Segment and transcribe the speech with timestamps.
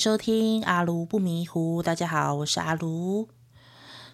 [0.00, 1.82] 收听阿卢不迷糊。
[1.82, 3.28] 大家好，我是阿卢。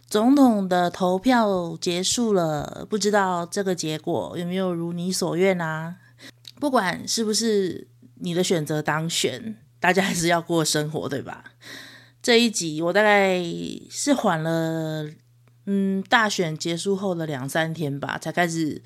[0.09, 5.99] 总统的投票结束了，不知道这个结果有没有如你所愿啊？
[6.59, 11.53] 不管是不是你的选择当选，大家还是要过生活，对吧？
[12.21, 13.41] 这一集我大概
[13.89, 15.09] 是缓了，
[15.67, 18.83] 嗯，大选结束后的两三天吧，才开始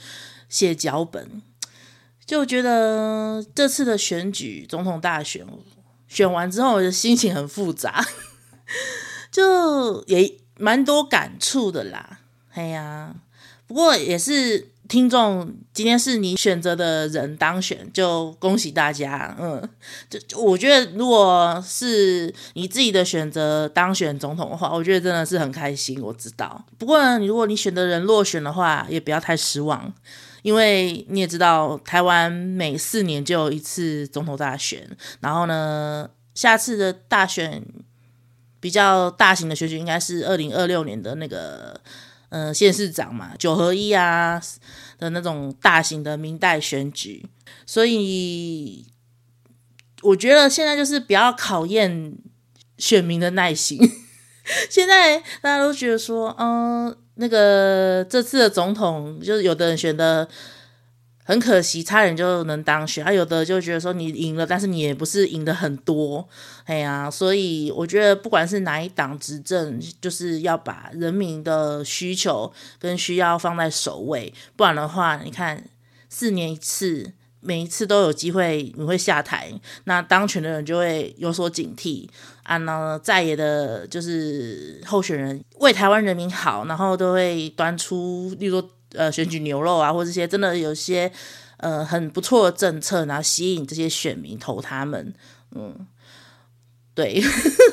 [0.50, 1.40] 写脚本。
[2.26, 5.46] 就觉得这次的选举，总统大选
[6.10, 8.04] 选完之后，我的心情很复杂，
[9.30, 12.18] 就也蛮多感触的啦。
[12.52, 13.14] 哎呀，
[13.68, 19.36] 不过也是听众，今天是你选择的人当选，就恭喜大家。
[19.38, 19.62] 嗯，
[20.10, 26.02] 就我觉得，如果是你自己的选择当选总统的话，我觉得真的是很开心。
[26.02, 29.94] 我知道，不过呢，如果你选的人落选的话，也不要太失望。
[30.42, 34.88] 因为你也知道，台湾每四年就有一次总统大选，
[35.20, 37.62] 然后呢，下次的大选
[38.58, 41.80] 比较大型的选举应该是二零二六年的那个，
[42.30, 44.40] 呃，县市长嘛，九合一啊
[44.98, 47.26] 的那种大型的民代选举，
[47.66, 48.86] 所以
[50.02, 52.14] 我觉得现在就是比较考验
[52.78, 53.78] 选民的耐心。
[54.70, 56.96] 现在大家都觉得说，嗯。
[57.14, 60.26] 那个这次的总统，就是有的人选的
[61.24, 66.26] 很可惜，差点就能当选；还有的就觉得说你赢了，但是你也不是赢的很多，
[66.64, 75.64] 哎呀，所以我觉得不管是哪一党执政，就是要把人民的需求跟需要放在首位，不然的话，你看
[76.08, 77.12] 四年一次。
[77.42, 79.50] 每一次都有机会你会下台，
[79.84, 82.06] 那当权的人就会有所警惕
[82.42, 82.58] 啊。
[82.58, 91.10] 那在野的，就是候选人为台湾人民好，然后都会端出，例如说呃选举牛肉啊，或这些真的有些
[91.56, 95.14] 呃很不错的政策，然后吸引这些选民投他们。
[95.54, 95.86] 嗯，
[96.94, 97.22] 对，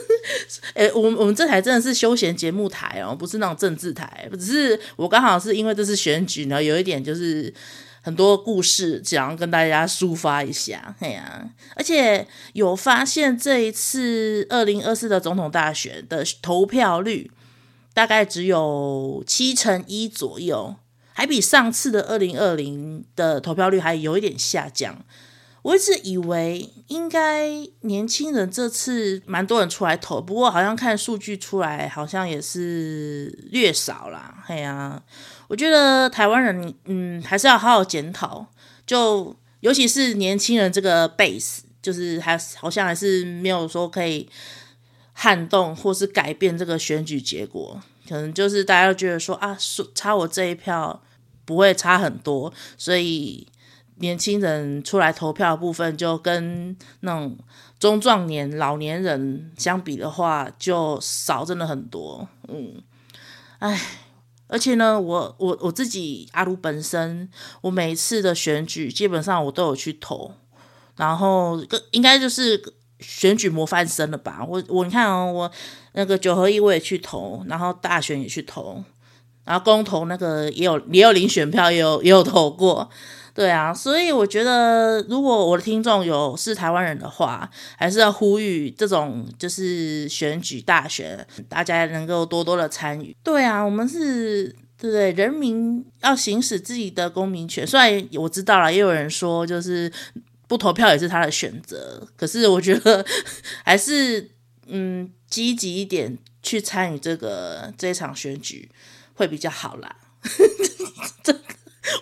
[0.75, 4.29] 诶，我们我们这台真的是休闲节目台哦，不是那种政治台。
[4.33, 7.53] 只是我刚好是因为这是选举呢，有一点就是。
[8.03, 17.29] 很多故事想要跟大家抒发一下，哎呀，而且有发现这一次二零二四的总统大选的投票率
[17.97, 20.75] 大概只有七成一左右，
[21.13, 25.03] 还比上次的二零二零的投票率还有一点下降。
[25.63, 27.49] 我一直以为应该
[27.81, 34.43] 年轻人这次蛮多人出来投，不过好像看数据出来，好像也是略少啦。
[34.45, 35.01] 哎呀。
[35.47, 38.45] 我觉得台湾人，嗯，还是要好好检讨，
[38.85, 44.27] 就尤其是年轻人这个 base，就是还好像还是没有说可以
[45.19, 49.57] 撼动或是改变这个选举结果，可能就是大家都觉得说啊，
[49.95, 51.01] 差我这一票
[51.43, 53.47] 不会差很多，所以
[53.95, 57.35] 年轻人出来投票的部分就跟那种
[57.79, 62.81] 中壮年、老年人相比的话，就少真的很多，嗯，
[63.57, 63.81] 哎。
[64.49, 67.29] 而且呢，我我我自己阿鲁本身，
[67.59, 70.31] 我每一次的选举基本上我都有去投，
[70.95, 71.61] 然后
[71.91, 72.63] 应该就是
[72.99, 74.45] 选举模范生了吧？
[74.47, 75.51] 我我你看哦，我
[75.93, 78.83] 那个九合一我也去投，然后大选也去投，
[79.45, 82.89] 然后公投那个也有也有领选票，也有也有投过。
[83.33, 87.47] 对啊，所以我觉得，如果我的听众有是台湾人的话，
[87.77, 93.15] 还是要呼吁这种就是选举大选，大家能够多多的参与。
[93.23, 95.11] 对啊，我们是对不对？
[95.11, 97.65] 人民要行使自己的公民权。
[97.67, 99.91] 虽然我知道了，也有人说就是
[100.47, 103.05] 不投票也是他的选择，可是我觉得
[103.63, 104.31] 还是
[104.67, 108.69] 嗯积极一点去参与这个这场选举
[109.15, 109.95] 会比较好啦。
[111.23, 111.37] 这。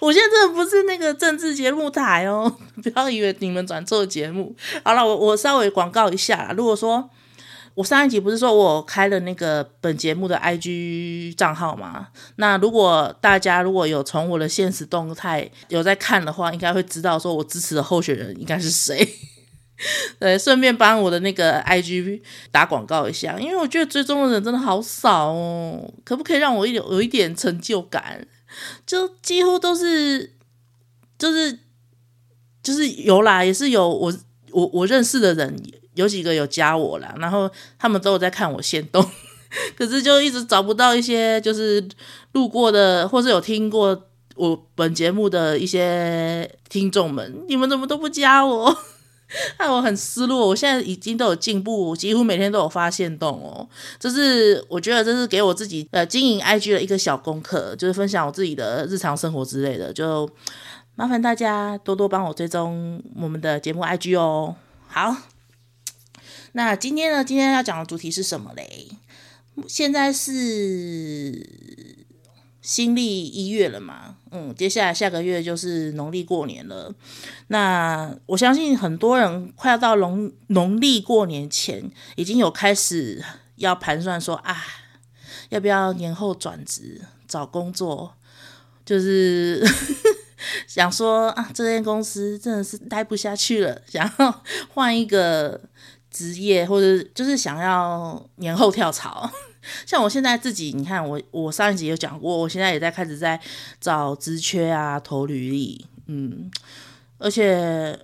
[0.01, 4.55] 我现在真的不是那个政治节目台哦， 不要以为你们转做节目。
[4.83, 6.51] 好了，我我稍微广告一下。
[6.57, 7.07] 如果说
[7.75, 12.07] 我上一集不是说我开了那个本节目的 IG 账号吗？
[12.37, 19.07] 那如果大家如果有从我的现实动态有在看的话，应该会知道说我支持的候选人应该是谁。
[20.17, 28.25] 对，顺便帮我的那个 IG 打广告一下，因为我觉得追踪的人真的好少哦，可不可以让我有有一点成就感？
[28.87, 30.33] 就几乎都是，
[31.19, 31.59] 就是
[32.63, 34.13] 就是有啦，也是有我
[34.51, 35.61] 我我认识的人，
[35.95, 37.49] 有几个有加我啦，然后
[37.79, 39.03] 他们都有在看我限动，
[39.75, 41.85] 可是就一直找不到一些就是
[42.33, 43.99] 路过的或是有听过
[44.35, 48.77] 我本节目的一些听众们，你们怎么都不加我？
[49.57, 53.67] 害我很失落，我现在已经都有进步，几乎每天都有发限动哦。
[53.99, 59.91] 这是我觉得这是给我自己呃经营 IG 的一个小功课，就是分享我自己的日常生活之类的。
[59.91, 60.29] 就
[60.93, 64.55] 麻烦大家多多帮我追踪我们的节目 IG 哦。
[64.87, 65.15] 好，
[66.57, 67.21] 那今天呢？
[67.21, 68.87] 今天要讲的主题是什么嘞？
[69.67, 71.45] 现在是
[72.61, 74.15] 新历一月了嘛？
[74.31, 76.95] 嗯，接下来下个月就是农历过年了。
[77.47, 83.21] 那我相信很多人快要到农农历过年前，已经有开始
[83.57, 84.55] 要盘算说啊，
[85.49, 88.13] 要不要年后转职找工作？
[88.85, 89.61] 就是
[90.67, 94.43] 想说啊，这间公司真的是待不下去了，想要
[94.73, 95.59] 换一个
[96.15, 99.29] 职业，或者就是想要年后跳槽。
[99.85, 103.37] 像我现在自己，你看我，我上一集有讲过，我现在也在开始在
[103.81, 106.49] 找职缺啊，投履历，嗯，
[107.17, 107.99] 而且，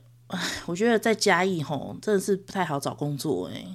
[0.66, 3.66] 我觉得在嘉义吼，真的是不太好找工作诶，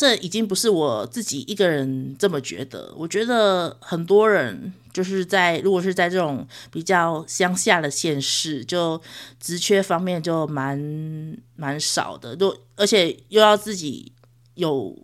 [0.00, 8.98] 这已经不是我自己一个人这么觉得，我觉得很多人就是在，如果是在这种比较乡下的县市，就
[9.38, 14.12] 职缺方面就蛮蛮少的，就而且又要自己
[14.54, 14.96] 有。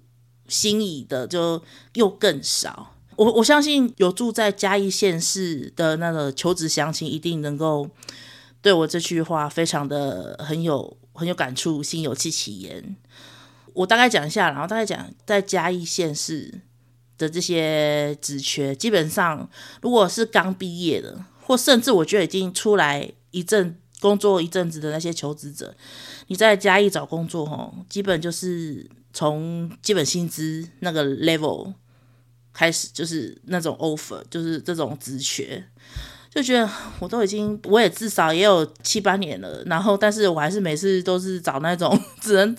[0.48, 1.60] 心仪的就
[1.94, 7.90] 又更少，我我相信有住在嘉义县市的那个求职乡亲，一定能够
[8.62, 12.96] 对我这句话非常的很有很有感触，心有戚戚焉。
[13.76, 16.52] 我大概讲一下，然后大概讲在嘉义县市
[17.16, 19.48] 的这些职缺，基本上
[19.80, 25.76] 如果是刚毕业的，或甚至我觉得已经出来一阵工作一阵子的那些求职者，
[26.26, 28.90] 你在嘉义找工作，吼，基本就是。
[29.18, 31.72] 从基本薪资那个 level
[32.52, 35.64] 开始，就是那种 offer，就是这种职缺，
[36.28, 36.68] 就觉得
[36.98, 42.54] 我都已经，我也至少也有七八年了，然后，但是我还是每次都是找那种 只能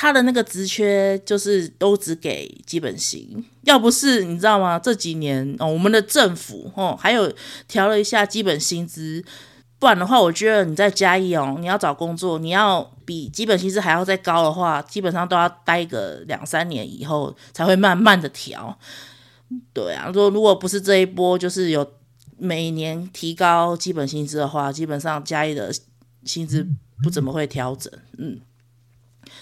[0.00, 4.78] 他的那个职缺，就是都只给基本薪，要不是你知道吗？
[4.78, 7.30] 这几年哦，我们的政府哦，还有
[7.68, 9.22] 调了一下基本薪资。
[9.78, 18.74] 不然的话，我觉得你在嘉义哦，你要找工作，你要比基本薪资还要再高的话，基本上都要待个两三年以后才会慢慢的调。
[19.74, 21.86] 对啊，说如果不是这一波，就是有
[22.38, 25.70] 每年提高基本薪资的话，基本上嘉义的
[26.24, 26.66] 薪资
[27.02, 27.92] 不怎么会调整。
[28.16, 28.40] 嗯，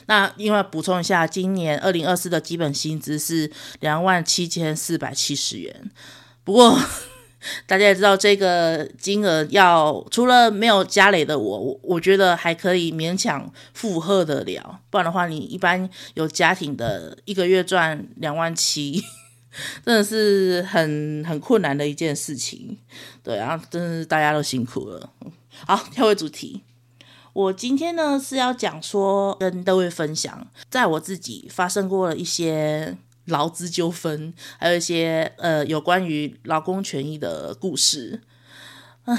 [0.09, 3.51] 那另外补充一下，今年二零二四的基本薪资是
[3.81, 5.91] 两万七千四百七十元，
[6.43, 6.79] 不过。
[7.69, 14.81] 大家也知道这个金额要除了没有家累的我，我我觉得还可以勉强负荷得了。
[14.91, 19.01] 不然的话，你一般有家庭的一个月赚两万七，
[19.87, 22.77] 真的是很很困难的一件事情。
[23.23, 25.09] 对啊，真是大家都辛苦了。
[25.65, 26.65] 好，跳回主题，
[27.39, 32.99] 我今天呢是要讲说跟各位分享，在我自己发生过的一些。
[33.29, 38.23] 劳资纠纷，还有一些呃有关于劳工权益的故事，
[39.05, 39.15] 啊、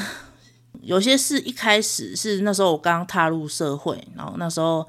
[0.82, 4.84] 有些是一开始是那时候我刚踏入社会，然后那时候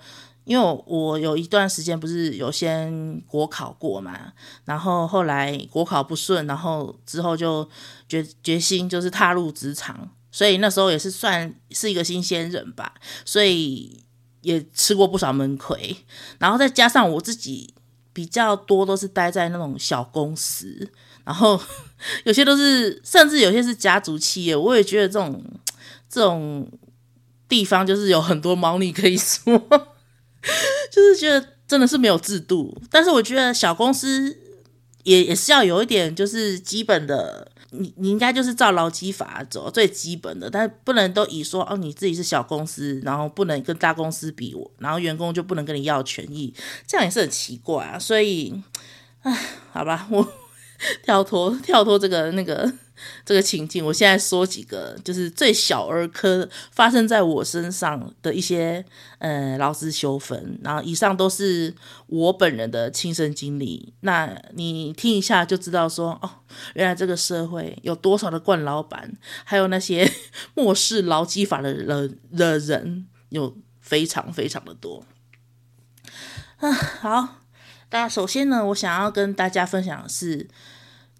[0.45, 4.33] 因为，我有一段时间不是有先国考过嘛，
[4.65, 7.69] 然后后来国考不顺，然后之后就
[8.09, 12.95] 决决心就是踏入职场，所以那时候也是算是一个新鲜人吧，
[13.25, 14.03] 所以
[14.43, 15.97] 也吃过不少闷亏，
[16.39, 17.75] 然后再加上我自己。
[18.13, 20.91] 比较多都是待在那种小公司，
[21.25, 21.59] 然后
[22.27, 24.55] 有些都是，甚至有些是家族企业。
[24.55, 25.43] 我也觉得这种
[26.09, 26.69] 这种
[27.49, 29.57] 地方就是有很多猫腻可以说，
[30.91, 32.77] 就是觉得真的是没有制度。
[32.91, 34.37] 但是我觉得小公司
[35.05, 37.53] 也也是要有一点，就是基本的。
[37.71, 46.55] 你你应该就是照劳基法走最基本的，但不能都以说哦，你自己是小公司，然后不能跟大公司比我，然后员工就不能跟你要权益，
[46.87, 47.99] 这样也是很奇怪啊。
[47.99, 48.55] 所以，
[49.23, 49.39] 唉，
[49.73, 50.33] 好吧，我
[51.05, 52.73] 跳脱跳脱这个那个。
[53.25, 58.85] 这个情境，我现在说几个，就是最小儿科发生在我身上的一些
[59.19, 61.75] 呃劳资纠纷，然后以上都是
[62.07, 63.93] 我本人的亲身经历。
[64.01, 66.31] 那你听一下就知道说，哦，
[66.75, 70.11] 原来这个社会有多少的惯老板，还有那些
[70.55, 75.05] 漠视劳基法的人的人，有非常非常的多。
[76.59, 77.39] 啊，好，
[77.91, 80.49] 那首先呢，我想要跟大家分享的是。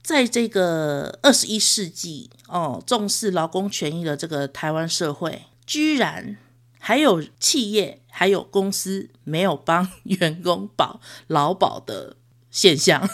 [0.03, 6.37] 在这个二十一世纪哦，重视劳工权益的这个台湾社会，居然
[6.79, 12.17] 还有企业还有公司没有帮员工保劳保的
[12.51, 13.09] 现象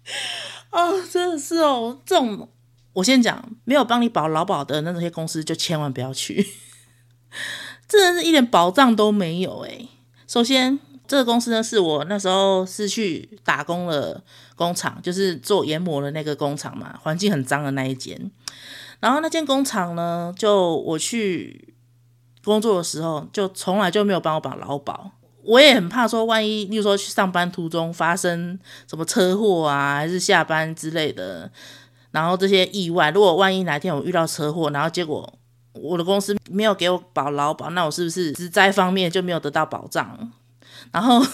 [0.70, 2.48] 哦，真的是哦，这种
[2.92, 6.46] 我先讲，没有帮你保劳保的那些公司就千万不要去，
[7.88, 9.88] 真的是一点保障都没有诶。
[10.26, 10.78] 首先。
[11.10, 14.22] 这个公司呢，是我那时候是去打工的
[14.54, 18.30] 工厂，就是做研磨的那个工厂嘛，环境很脏的那一间。
[19.00, 21.74] 然后那间工厂呢，就我去
[22.44, 25.10] 工作的时候，就从来就没有帮我保劳保。
[25.42, 28.56] 我也很怕说，万一，例如说去上班途中发生
[28.88, 31.50] 什么车祸啊，还是下班之类的，
[32.12, 35.28] 然后这些意外，如果万一哪天我遇到车祸，然后结果
[35.72, 40.30] 我的公司没有给我保劳保，那我是不是职灾方面就没有得到保障？
[40.92, 41.24] 然后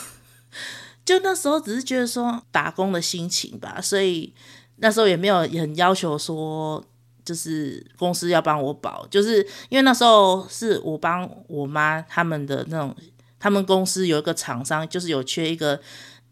[1.05, 4.33] 就那时候只是觉得说打工的心情吧，所以
[4.77, 6.85] 那时候也没有很要求说。
[7.25, 12.95] 就是公司要帮我保，就是因为那时候是我帮我妈他们的那种，
[13.41, 15.81] 他们公司有一个厂商，就是有缺一个，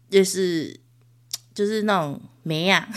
[0.09, 0.79] 就是
[1.53, 2.87] 就是那种美亚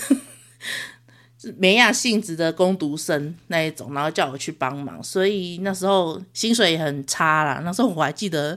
[1.59, 7.63] 美亚性质的工读生那一种，然后叫我去帮忙，所以那时候薪水也很差啦。
[7.65, 8.57] 那时候我还记得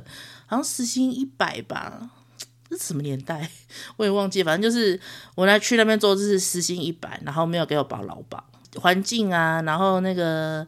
[0.51, 2.09] 好像时薪一百吧，
[2.69, 3.49] 这什么年代
[3.95, 4.99] 我也忘记，反正就是
[5.35, 8.43] 我来去那边做就是时薪一百，然后没有给我保劳保。
[8.75, 10.67] 环境啊，然后那个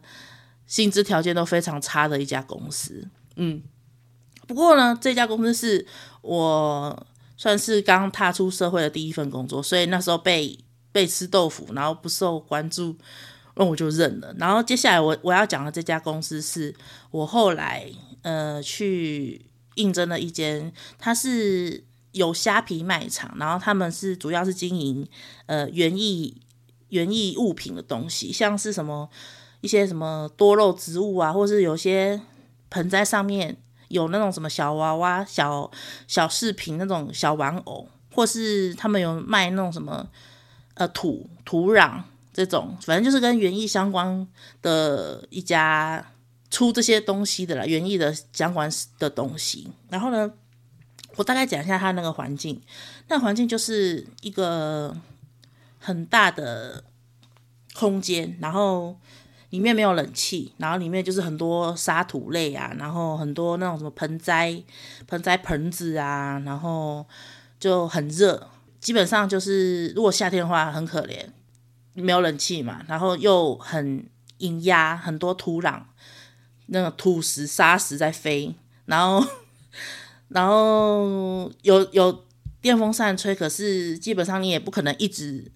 [0.66, 3.62] 薪资条件都非常差的一家公司，嗯，
[4.46, 5.86] 不过呢，这家公司是
[6.22, 10.58] 我算是刚踏出社会的第一份工作，所以那时候被
[10.92, 12.96] 被吃豆腐，然后不受关注，
[13.56, 14.34] 那我就认了。
[14.38, 16.74] 然后接下来我我要讲的这家公司是
[17.10, 25.06] 我后来呃去应征了一间，它是有虾皮卖场，然后他们是主要是经营
[25.46, 26.40] 呃园艺。
[26.90, 29.08] 园艺物品的东西，像是什么
[29.62, 32.20] 一些什么多肉植物啊，或是有些
[32.70, 33.56] 盆栽上面
[33.88, 35.68] 有那种什么小娃娃、小
[36.06, 40.06] 小饰品那种小玩偶，或是他们有卖那种什么
[40.74, 42.00] 呃土土壤
[42.32, 44.24] 这种，反正就是跟园艺相关
[44.62, 46.12] 的一家
[46.54, 49.68] 出这些东西的啦，园艺的相关的东西。
[49.88, 50.32] 然后呢，
[51.16, 52.60] 我大概讲一下它那个环境，
[53.08, 54.96] 那环境就是一个。
[55.86, 56.82] 很大的
[57.74, 58.98] 空间，然后
[59.50, 64.62] 里面没有冷气，然后里面就是很多沙土类啊，然后很多那种什么盆栽、
[65.06, 67.04] 盆栽盆子啊，然后
[67.60, 68.48] 就很热。
[68.80, 71.22] 基本上就是如果夏天的话很可怜，
[71.92, 74.08] 没有冷气嘛，然后又很
[74.38, 75.82] 阴压，很多土壤，
[76.66, 78.54] 那个土石、沙石在飞，
[78.86, 79.26] 然后
[80.28, 82.24] 然后有有
[82.60, 85.52] 电风扇吹，可是基本上你也不可能一直。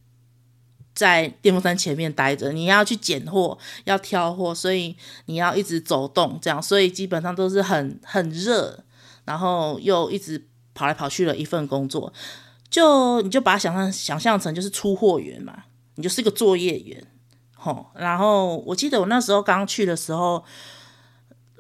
[0.95, 4.97] 在电风扇前面待着，你要去捡货，要挑货，所以
[5.27, 8.83] 你要一直走动，这样，所以基本上都是很很热，
[9.25, 12.13] 然后又一直跑来跑去的一份工作，
[12.69, 17.07] 就你就把它想象想象成就是出货员嘛，你就是个作业员，
[17.55, 20.45] 吼，然后我记得我那时候刚去的时候。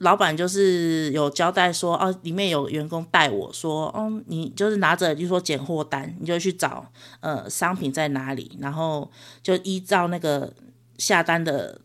[0.01, 9.11] 老板就是有交代说，哦，里面有员工带我说，嗯，你就是拿着，就说拣货单，你就去找，呃，商品在哪里，然后
[9.43, 10.55] 就依照那个
[10.99, 11.81] 下单的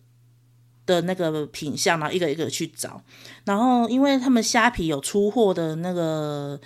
[0.85, 3.01] 的那个品相，然后一个一个去找。
[3.45, 6.59] 然后因为他们虾皮有出货的那个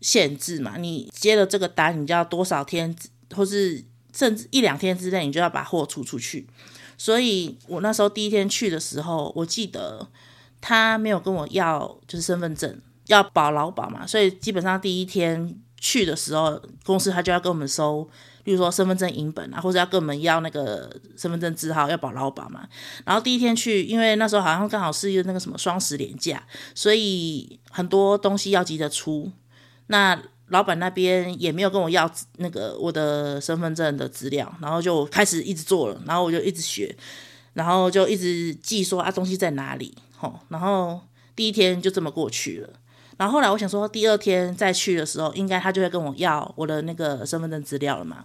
[0.00, 2.96] 限制嘛，你接了这个单，你就要多少天，
[3.34, 3.84] 或是
[4.14, 6.46] 甚至一两天之内，你就要把货出出去。
[6.96, 10.08] 所以我那时候第一天去的时候，我记得。
[10.68, 18.04] 他没有跟我要，就是身份证要保劳保嘛，所以基本上第一天去的时候，公司他就要跟我们收，
[18.42, 22.66] 比如说身份证影本啊，或者要跟我们要那个身份证字号，要保劳保嘛。
[23.04, 26.42] 然后第一天去，因为那时候好像刚好是一个那个什么双十连假，
[26.74, 29.30] 所以很多东西要急着出。
[29.86, 36.92] 那老板那边也没有跟我要那个我的身份证的资料，然后就开始一直做了，然后我就一直学，
[37.52, 39.94] 然后就一直记说啊东西在哪里。
[40.16, 41.00] 好，然后
[41.34, 42.70] 第一天就这么过去了。
[43.18, 48.24] 然后后来我想说，第二天再去的时候，应该他就会跟我要我的那个身份证资料了嘛。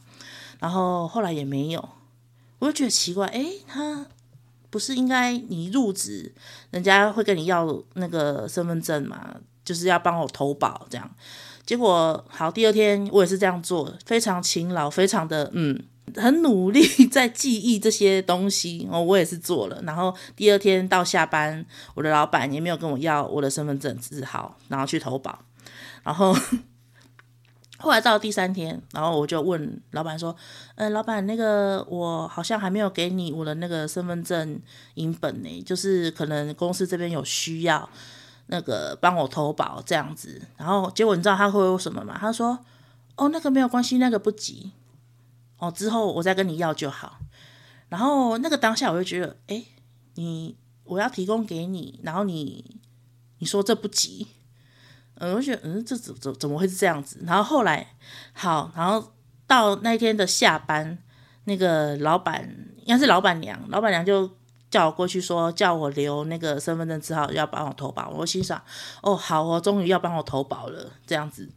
[0.60, 1.90] 然后后来也没有，
[2.60, 4.06] 我就觉得奇怪，诶，他
[4.70, 6.34] 不是应该你入职，
[6.72, 11.10] 人家会跟你要那个身份证嘛，就是要帮我投保这样。
[11.66, 15.82] 结果好，第二天我也是这样做，非常勤劳，非常的嗯。
[16.16, 19.82] 很努力在记忆这些东西哦，我也是做了。
[19.84, 25.40] 然后第二天到下班，我的老板也没有跟我要我的身份证字号，然后去投保。
[26.04, 26.36] 然后
[27.78, 30.36] 后来到第三天，然后我就问老板说
[30.76, 34.60] ：“嗯、老板，那个我好像还没有给你我的那个身份证
[34.96, 37.90] 影本呢，就是可能公司这边有需要，
[38.48, 42.16] 那个帮我投保这样子。”然后结果你知道他会说什么吗？
[42.20, 42.60] 他说
[43.18, 44.72] ：“哦，那个没有关系，那个不急。”
[45.62, 47.20] 哦，之后我再跟你要就好。
[47.88, 49.64] 然后那个当下我就觉得，哎，
[50.16, 52.80] 你我要提供给你，然后你
[53.38, 54.28] 你说这不急，
[55.16, 57.20] 嗯，我觉得，嗯，这怎怎怎么会是这样子？
[57.28, 57.96] 然后后来
[58.34, 59.14] 好，然后
[59.46, 60.98] 到那天的下班，
[61.44, 62.44] 那个老板
[62.80, 64.28] 应该是老板娘，老板娘就
[64.72, 68.10] 叫我过去说，叫我留那个身份证字号，要帮我投保。
[68.10, 68.60] 我心想，
[69.04, 71.48] 哦，好哦，终于要帮我投保了，这样子。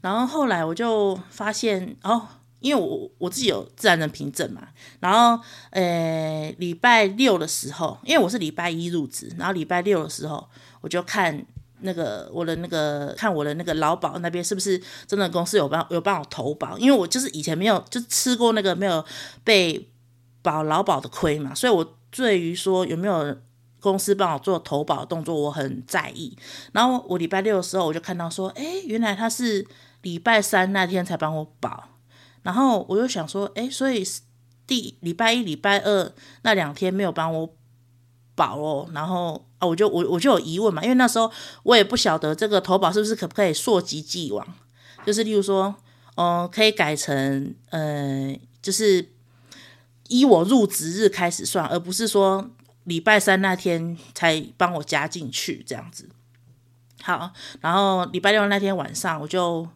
[0.00, 2.28] 然后后来我就发现，哦，
[2.60, 4.68] 因为我我自己有自然人凭证嘛，
[5.00, 10.48] 然后呃，礼拜六的时候，因为我是礼拜一入职，然后礼拜六的时候，
[10.80, 11.44] 我就看
[11.80, 19.04] 那个我的那个看我的那个劳保那边是不是真的公司有帮有帮我投保，因为我就是以前没有就吃过那个没有
[19.44, 19.88] 被。
[20.40, 23.36] 保劳保的亏嘛，所以我对于说有没有
[23.80, 26.34] 公司帮我做投保的动作，我很在意。
[26.72, 29.66] 然后我礼拜六的时候，我就看到说，诶，原来他是
[30.02, 31.88] 礼拜三那天才帮我保。
[32.48, 34.02] 然后我就想说，诶，所以
[34.66, 36.10] 第礼拜一、礼拜二
[36.44, 37.54] 那两天没有帮我
[38.34, 38.88] 保哦。
[38.94, 41.30] 然后啊，我就我我就有疑问嘛，因为那时候
[41.64, 44.46] 我也不晓得这个投保是不是可不可以溯及既往，
[45.04, 45.74] 就是例如说，
[46.16, 49.10] 嗯，可以改成，呃，就是。
[50.10, 52.50] 依我入职日开始算，而不是说
[52.84, 56.08] 礼拜三那天才帮我加进去这样子。
[57.02, 59.68] 好，然后礼拜六那天晚上，我就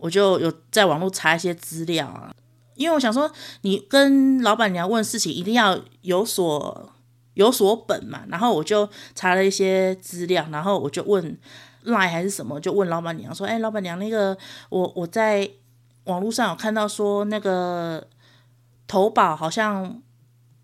[0.00, 2.34] 我就有在网络查一些资料啊，
[2.74, 3.30] 因为我想说，
[3.60, 6.92] 你跟老板娘问事情一定要有所
[7.34, 8.24] 有所本嘛。
[8.28, 11.38] 然后我就查了一些资料，然后我就问
[11.82, 14.36] 赖还是什么，就问老板娘说：“哎，老板娘，那个
[14.70, 15.48] 我我在
[16.04, 18.06] 网络上有看到说那个。”
[18.90, 20.02] 投保好像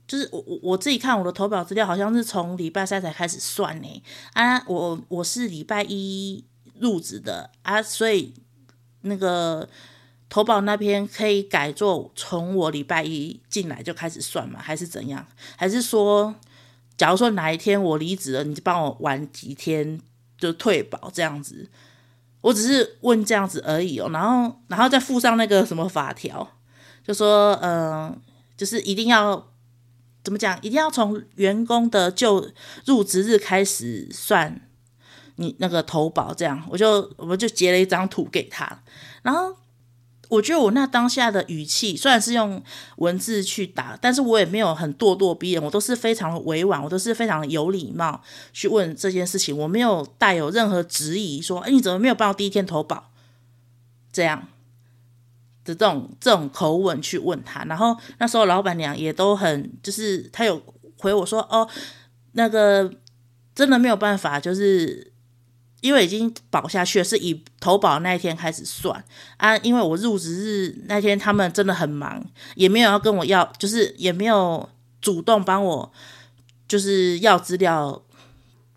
[0.08, 4.02] 就是我我我自己看我的投保资料，好像是从礼拜三才开始算呢。
[4.32, 6.44] 啊，我我是礼拜一
[6.80, 8.34] 入职的啊，所以
[9.06, 9.68] 那个
[10.28, 14.60] 投保那边可以改做从我礼拜一进来就开始算吗？
[14.62, 15.26] 还是怎样？
[15.56, 16.34] 还是说，
[16.96, 20.00] 假如说哪一天我离职了，你就帮我晚几天
[20.38, 21.68] 就退保这样子？
[22.42, 26.48] 我只是问这样子而已哦，然后然后再附上那个什么法条。
[27.04, 28.20] 就说，嗯、
[28.56, 29.48] 就是一定要
[30.24, 30.56] 怎么讲？
[30.58, 32.50] 一定要从员工的就
[32.84, 34.60] 入职日开始算
[35.36, 38.82] 你那个投保，这样我就我们就截了一张图给他。
[39.22, 39.56] 然后
[40.28, 42.62] 我觉得我那当下的语气虽然是用
[42.96, 48.22] 文字去打，但是我也没有很咄咄逼人，我都是非常的委婉，我都是非常有礼貌
[48.52, 53.10] 去问这件事情，我没有带有任何质疑，说，哎，你怎么没有帮我第一天投保？
[54.12, 54.48] 这样。
[55.64, 60.62] 的这种这种口吻去问他，然后那时候老板娘也都很，就是他有
[60.96, 61.68] 回我说，哦，
[62.34, 62.88] 那个
[63.52, 65.12] 真的没有办法，就是
[65.80, 69.04] 因为已经保下去了，是以投保那一天开始算
[69.36, 74.68] 啊，因为我入职日那天他们真的很忙，也没有要跟我要，就是也没有
[75.00, 75.92] 主动帮我，
[76.66, 78.02] 就是要资料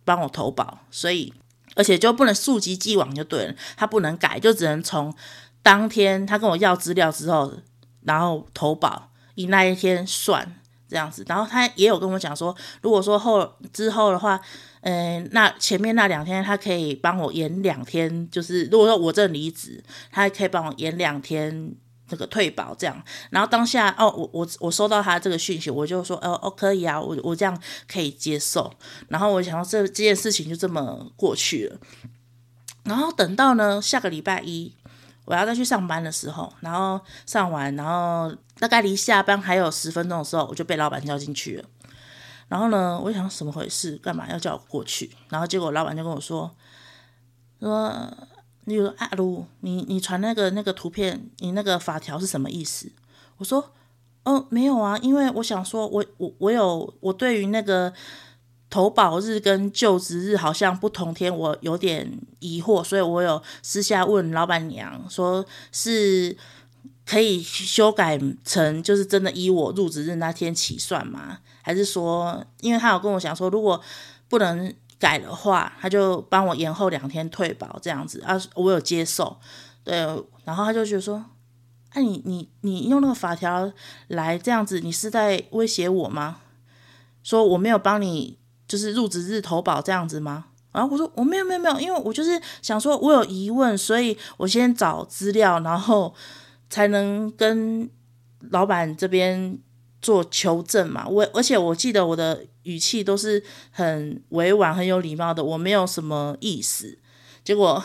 [0.05, 1.33] 帮我投保，所以
[1.75, 5.13] 而且就不能溯及既往就对了，他不能改，就只能从。
[5.61, 7.53] 当天他跟我要资料之后，
[8.03, 10.55] 然后投保以那一天算
[10.87, 14.39] 这样子，然后他也有跟我讲说，如果说后之后的话，
[14.81, 21.73] 嗯、那前面那两天他可以帮我延两天，就是如果说我这离职，他可以帮我延两天
[22.07, 23.03] 这个退保这样。
[23.29, 28.73] 然后当下哦，我我我收到他这个讯息，我就说哦哦可以啊，我我这样可以接受。
[29.07, 31.77] 然后我想到这这件事情就这么过去了。
[32.83, 34.73] 然后等到呢下个礼拜一。
[35.25, 41.63] 我要再去上班的时候，然后上完，然后大概离下班还有十分钟的时候，我就被老板叫进去了。
[42.49, 43.95] 然后呢，我想怎么回事？
[43.99, 45.09] 干嘛要叫我过去？
[45.29, 46.53] 然后结果老板就跟我说
[47.61, 48.13] ：“说，
[48.65, 52.91] 你说阿卢，你你传那个那个图片，你那个法条是什么意思？”
[53.37, 53.71] 我说
[54.25, 57.93] ：“哦，没有啊，因为我想说我，我我我有我对于那个。”
[58.71, 62.07] 投保日跟就职日好像不同天，我有点
[62.37, 66.37] 疑惑，所以我有私下问老板娘，说是
[67.03, 71.39] 可以修改成就是真的依我入职日那天起算吗？
[71.69, 73.79] 还是说，因为他有跟我讲说，如果
[74.27, 79.37] 不能改的话，他就帮我延后两天退保这样子啊，我有接受，
[79.83, 79.95] 对，
[80.45, 81.23] 然后他就觉得说，
[81.91, 83.71] 哎、你你你用那个法条
[84.07, 86.37] 来这样子，你是在威胁我吗？
[87.21, 88.39] 说我没有帮你。
[88.69, 90.45] 就是入职日投保这样子吗？
[90.71, 96.13] 然后我说我没有没有没有，因为我就是想说我有疑问，所以我先找资料，然后
[96.69, 97.89] 才能跟
[98.51, 99.57] 老板这边
[100.01, 101.07] 做求证嘛。
[101.07, 106.97] 我而且我记得我的语气都是很委婉、很有礼貌的，我没有什么意思。
[107.43, 107.83] 结果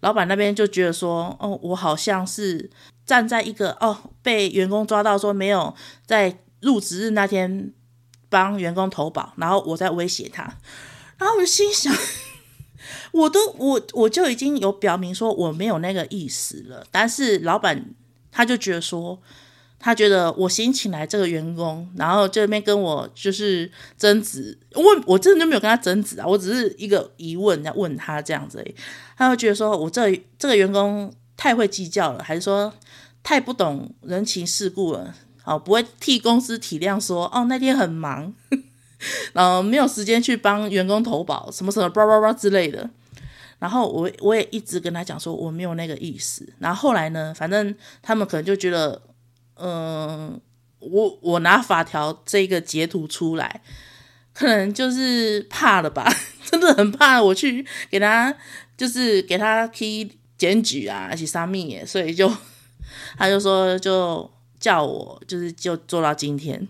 [0.00, 2.70] 老板那边就觉得说，哦，我好像是
[3.04, 5.74] 站在一个哦被员工抓到说没有
[6.06, 7.72] 在入职日那天。
[8.32, 10.42] 帮员工投保，然后我在威胁他，
[11.18, 11.94] 然后我就心想，
[13.12, 17.94] 我都我我就已经有表明说我没有那个意思了，但是老板
[18.30, 19.20] 他就觉得说，
[19.84, 23.68] 他觉得我新请来这个员工，然后这边跟我就是
[23.98, 28.64] 争执，问我真的就没有跟他争执啊，我只是一个疑问在问他这样子，
[29.16, 32.72] 他会觉得说我这这个员工太会计较了，还是说
[33.24, 35.12] 太不懂人情世故了？
[35.44, 38.32] 哦，不会替公司体谅说哦那天很忙，
[39.32, 42.88] 然 后没有时间去帮员工投保什么什么叭叭叭之类的。
[43.58, 46.48] 然后我我也一直跟他讲说我没有那个意思。
[46.60, 49.02] 然后后来呢，反正他们可能就觉得。
[49.64, 50.40] 嗯，
[50.80, 53.62] 我我拿法条这个截图出来，
[54.34, 56.12] 可能就是怕了吧，
[56.44, 58.34] 真的很怕我去给他，
[58.76, 62.28] 就是给他去检举啊，而且杀命耶，所以就
[63.16, 66.66] 他就说就叫我，就是就做到今天。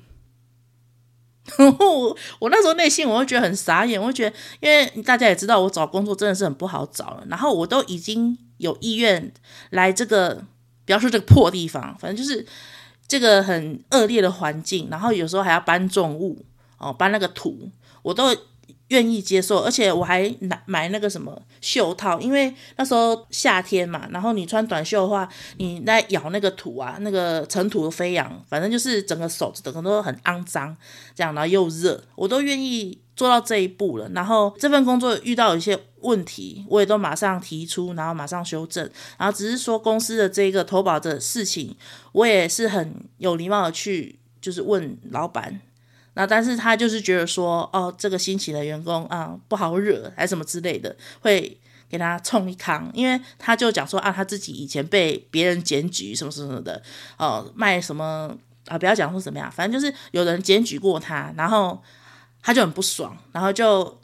[1.57, 9.33] 然 后我我那时候内心我会觉得很傻眼，我会觉得，因为大家也知道我找工作真的是很不好找了，然后我都已经有意愿
[9.71, 10.45] 来这个，
[10.85, 12.47] 不要说这个破地方，反正就是。
[13.13, 16.43] 这个很恶劣的环境，然后有时候还要搬重物
[16.79, 17.69] 哦，搬那个土，
[18.01, 18.35] 我都
[18.89, 30.75] 愿意接受，而且我还买买那个什么袖套，因为那时候夏天嘛，然后你穿短袖的话，你在咬那个土啊，那个尘土飞扬，反正就是整个手整个都很肮脏，
[31.15, 32.99] 这样，然后又热，我都愿意。
[33.15, 41.77] 做到这一步了，然后这份工作遇到一些问题，我也都马上提出，然后马上修正，然后只是说公司的这个投保的事情，
[42.13, 45.61] 我也是很有礼貌的去就是问老板，
[46.15, 51.57] 那但是他就是觉得说，哦，这个新起的员工啊不好惹，还什么之类的，会
[51.91, 56.83] 给他冲一康，因为他就讲说啊，他自己以前被别人检举什么什么的，
[57.19, 58.35] 哦，卖什么
[58.69, 61.79] 啊，不要讲说怎么样，反正就是有人检举过他，然后。
[62.43, 64.01] 他就很不爽，然后就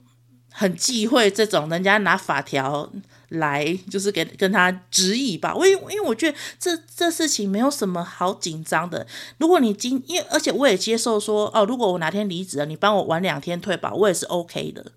[0.53, 2.91] 很忌讳这种人家拿法条
[3.29, 5.55] 来，就是给跟他质疑吧。
[5.55, 9.07] 我因因为我觉得这这事情没有什么好紧张的。
[9.39, 14.93] 如果你今因为而且我也接受说哦，如果我哪天离职了，你帮我晚两天退保，我也是 OK 的。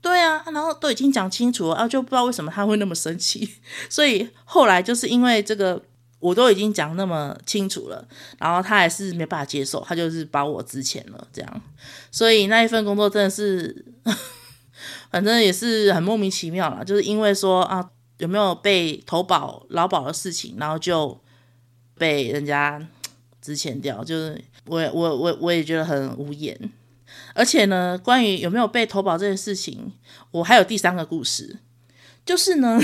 [0.00, 3.54] 对啊，然后都已经讲清楚了，啊，就不知道为什么他会那么生气。
[3.88, 5.82] 所以后来就是因为这个。
[6.20, 8.06] 我都已经讲那么清楚了，
[8.38, 11.62] 然后他还是没办法接受，他就是把我资遣了，这样，
[12.10, 13.84] 所以那一份工作真的是，
[15.10, 21.20] 反正也是很莫名其妙啦，就是因为说啊，有没有被投保劳保的事情，然后就
[21.96, 22.84] 被人家
[23.40, 26.58] 资遣掉，就是我我我我也觉得很无言，
[27.32, 29.92] 而且呢，关于有没有被投保这件事情，
[30.32, 31.58] 我还有第三个故事，
[32.26, 32.80] 就是呢。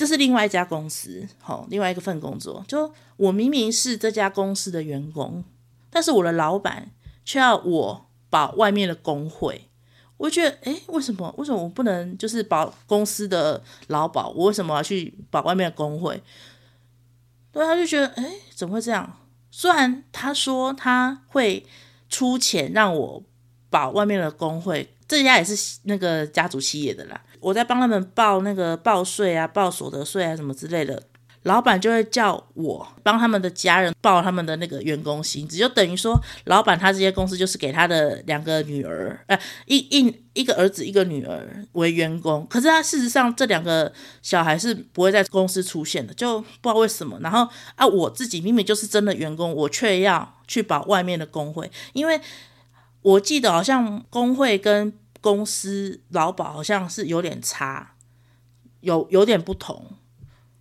[0.00, 2.64] 这是另外一家公司，好，另外一个份工作。
[2.66, 5.44] 就我明明是这家公司的员工，
[5.90, 6.90] 但是我的老板
[7.22, 9.68] 却要我保外面的工会。
[10.16, 11.34] 我觉得，诶，为什么？
[11.36, 14.30] 为什么我不能就是保公司的劳保？
[14.30, 16.22] 我为什么要去保外面的工会？
[17.52, 19.18] 对，他就觉得，诶，怎么会这样？
[19.50, 21.66] 虽然他说他会
[22.08, 23.22] 出钱让我
[23.68, 27.22] 保外面的工会，这家也是那个家族企业的啦。
[27.40, 31.02] 我在帮他们报那个报税啊，报所得税啊什么之类的，
[31.44, 47.18] 老板就会叫我帮他们的家人报他们的那个员工薪资，就等于说，老板他这些公司就是给他的两个女儿，呃，一一一个儿子一个女儿为员工，可是他事实上这两个小孩是不会在公司出现的，就不知道为什么。
[47.20, 52.20] 然后啊，我自己明明就是真的员工，我却要去保外面的工会，因为
[53.00, 57.94] 我记得好像工会跟公司劳保好像是有点差，
[58.80, 59.84] 有有点不同，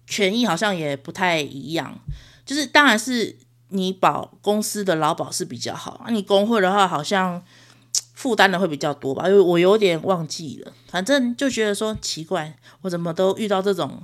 [0.05, 1.97] 权益好像也不太一样。
[2.45, 3.37] 就是当然是
[3.69, 7.41] 你保公司的劳保是比较好，啊，你工会的话好像
[8.13, 9.29] 负担的会比较多吧？
[9.29, 14.03] 因为我有点忘记了，反正就觉得说奇怪，我怎么都遇到这种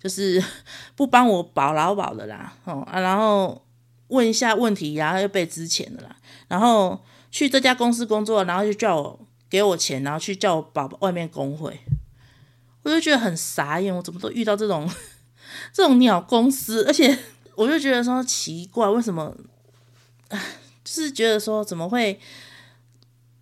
[0.00, 0.40] 就是
[0.94, 3.64] 不帮我保劳保的啦，哦啊，然后
[4.08, 6.14] 问一下问题，然后又被资遣的啦，
[6.46, 9.25] 然后去这家公司工作，然后就叫我。
[9.48, 11.80] 给我钱，然后去叫我保外面工会，
[12.82, 13.94] 我就觉得很傻眼。
[13.94, 14.88] 我怎么都遇到这种
[15.72, 17.16] 这种鸟公司，而且
[17.54, 19.36] 我就觉得说奇怪，为什么？
[20.28, 22.18] 就是觉得说怎么会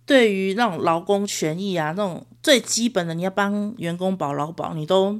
[0.05, 5.19] 对于那种劳工权益啊，那种最基本的，你要帮员工保劳保，你都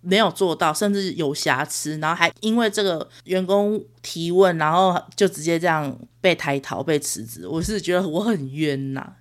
[0.00, 9.14] 没有做到，甚至有瑕疵，然后还因为这个员工提问，然后就直接这样被抬逃、被辞职，我是觉得我很冤呐、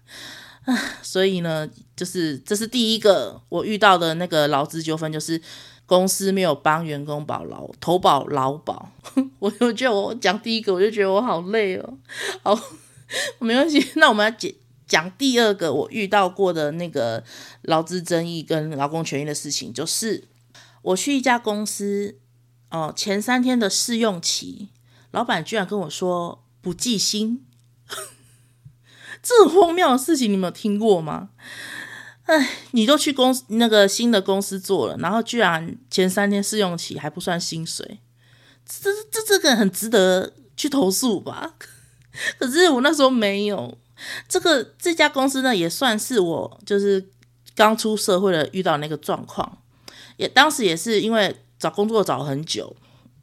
[1.02, 5.42] 所以呢，就是这是第一个我遇到的那个劳资纠纷，就是
[5.86, 8.92] 公司没有帮员工保劳投保劳保。
[9.40, 11.98] 我就觉得我讲第一个，我就觉得我好累哦。
[12.44, 12.60] 好，
[13.40, 14.52] 没关系，那我们要讲
[14.86, 17.24] 讲第二个我遇到过的那个
[17.62, 20.26] 劳资争议跟劳工权益的事情，就是
[20.82, 22.18] 我去一家公司
[22.72, 24.68] 哦，前三天的试用期，
[25.12, 27.46] 老板居然跟我说不计薪，
[29.22, 31.30] 这种荒谬的事情你们有听过吗？
[32.26, 38.00] 哎，你都去公司那个新的公司做了，然后居然前三天试用期还不算薪水，
[38.66, 41.54] 这这这个很值得去投诉吧？
[42.38, 43.78] 可是我那时候没有，
[44.28, 47.10] 这个这家公司呢也算是我就是
[47.56, 49.60] 刚出社会的遇到那个状况，
[50.18, 52.76] 也当时也是因为找工作找很久。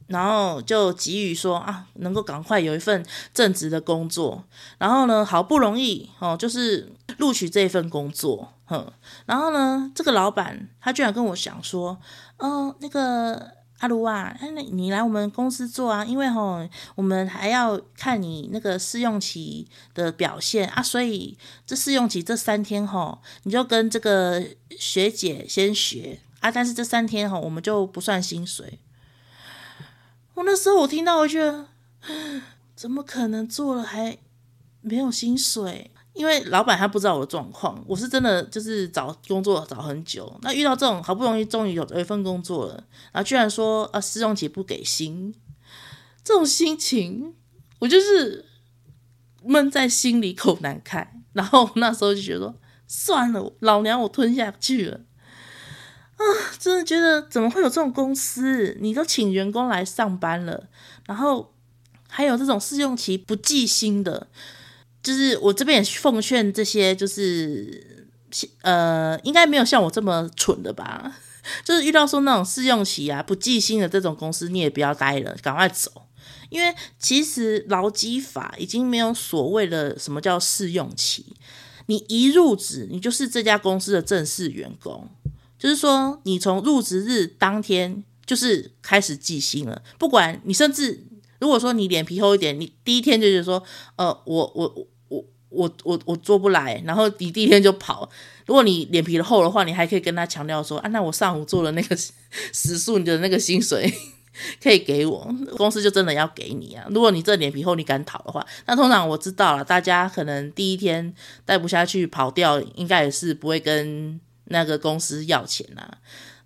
[0.07, 4.43] 然后就急于说啊，能够赶快有一份正职的工作。
[4.77, 8.91] 然后呢，好不容易哦，就是录取这一份工作，哼。
[9.25, 11.97] 然后呢，这个老板他居然跟我讲说，
[12.37, 24.43] 哦，那个阿卢啊，那你来我们公司做啊，因为吼，我们还要看你那个试用期的表现啊，所以这试用期这三天吼，你就跟这个
[24.77, 28.79] 学姐先学啊，但是这三天吼，我们就不算薪水。
[30.35, 31.65] 我那时候我听到，我觉得
[32.75, 34.17] 怎么可能做了还
[34.81, 35.91] 没有薪水？
[36.13, 42.75] 因为老板他不知道我的状况，我是真的就是找工作找很久，那遇到这种好不容易终于有有一份工作了，
[43.11, 45.33] 然后居然说啊试用期不给薪，
[46.23, 47.33] 这种心情
[47.79, 48.45] 我就是
[49.43, 51.21] 闷在心里口难开。
[51.33, 52.55] 然后那时候就觉得说
[52.87, 55.01] 算了，老娘我吞下去了。
[56.17, 56.23] 啊，
[56.57, 58.77] 真的觉得怎么会有这种公司？
[58.79, 60.67] 你都请员工来上班了，
[61.05, 61.53] 然后
[62.07, 64.27] 还有这种试用期不计薪的，
[65.03, 68.07] 就是我这边也奉劝这些，就是
[68.61, 71.17] 呃，应该没有像我这么蠢的吧？
[71.63, 75.91] 就是遇到说那种试用期啊不计薪的这种公司，你也不要待了，赶快走。
[76.49, 81.25] 因为其实劳基法已经没有所谓的什么叫试用期，
[81.87, 85.09] 你一入职，你就是这家公司的正式员工。
[85.57, 89.81] 就是说，你从入职日当天就是开始计薪了。
[89.97, 91.05] 不管你甚至
[91.39, 93.61] 如果说你脸皮厚一点，你第一天就是说，
[93.95, 98.09] 呃，我我我我我我做不来，然后你第一天就跑。
[98.45, 103.91] 如果你脸皮厚的话，你还可以跟他强调说，啊，那我上午做的那个时数，你的那个薪水
[104.61, 106.85] 可以给我，公司就真的要给你啊。
[106.89, 111.13] 如果你这脸皮厚，你敢讨的话，那通常我知道了，大家可能第一天
[111.45, 114.19] 待不下去跑掉，应该也是不会跟。
[114.45, 115.97] 那个公司要钱啊，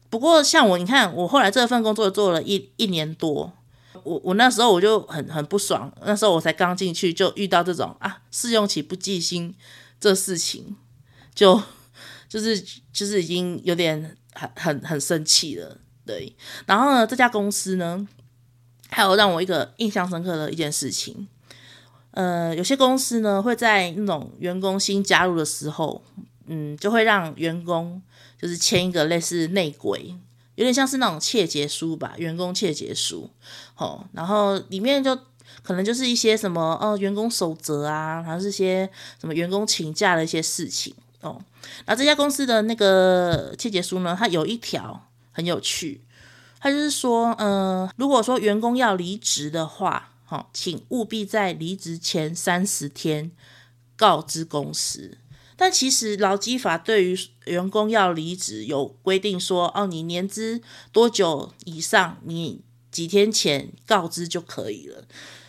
[0.09, 3.51] 不过像我，你看我后来这份工作做了一一年多，
[4.03, 9.53] 我我那时候我就很很不爽，那时候我才刚进去就遇到这种啊试用期不计薪
[9.99, 10.75] 这事情，
[11.35, 11.61] 就
[12.29, 12.59] 就是
[12.93, 16.35] 就是已经有点很很很生气了，对。
[16.65, 18.07] 然后呢，这家公司呢，
[18.89, 21.27] 还有让我一个印象深刻的一件事情，
[22.11, 26.01] 呃，有些公司呢会在那种员工新加入的时候。
[26.51, 28.01] 嗯，就会让员工
[28.41, 30.15] 就是签一个类似内鬼，
[30.55, 33.29] 有点像是那种窃结书吧，员工窃结书。
[33.77, 35.15] 哦，然后里面就
[35.61, 38.89] 可能就是一些什么哦，员工守则啊，然后是些
[39.21, 41.39] 什么员工请假的一些事情哦。
[41.85, 46.01] 然后这家公司的那个窃结书呢，它有一条很有趣，
[46.59, 53.31] 它就是说，嗯、呃，如果说员工要离职的话，哦，请务必在离职前三十天
[53.95, 55.18] 告知公司。
[55.61, 60.61] 但其实劳基法对于员工要离职有规定说，哦，你年资
[60.93, 65.03] 多久以上，你几天前告知就可以了。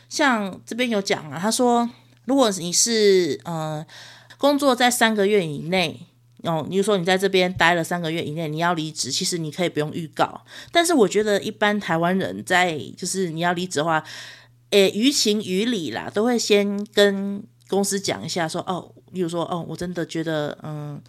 [0.08, 1.88] 像这边有讲啊，他说，
[2.24, 3.86] 如果你是呃
[4.36, 6.04] 工作在三个月以内，
[6.42, 10.44] 哦，你就说你在这边待了三个月以内，你要离职，其实你可以不用预告。
[10.72, 14.02] 但是我觉得一般台湾人在就是你要离职的话，
[14.70, 17.44] 诶，于情于理啦，都会先跟。
[17.70, 21.00] 公司讲一下说哦，例如说哦，我真的觉得嗯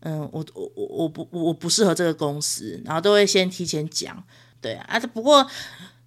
[0.00, 4.22] 嗯，我我我我不我不适合这个公司，然后都会先提前讲，
[4.60, 5.00] 对啊。
[5.12, 5.46] 不过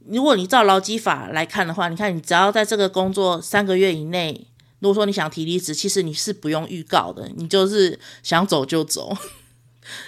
[0.05, 4.47] 如果你照劳基法来看的话，你看你只要在这个工作三个月以内，
[4.79, 9.17] 如果说你想提离职，其实你是不用预告的，你就是想走就走。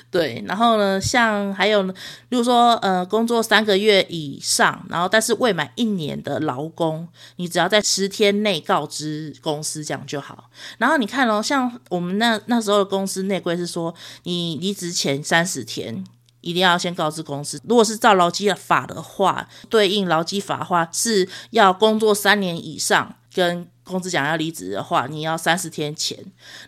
[0.09, 1.93] 对，然后呢，像还有呢，
[2.27, 10.49] 比如说，呃，工作三个月以上，然后但是未满一年的劳工，你只要在十天内告知公司这样就好。
[10.77, 16.03] 然后你看哦，像我们那那时候的公司内规是说，你离职前三十天
[16.41, 17.61] 一定要先告知公司。
[17.63, 26.17] 如果是照劳基法的话，对应劳基法的话是要工作三年以上，跟公司讲要离职的话，你要三十天前。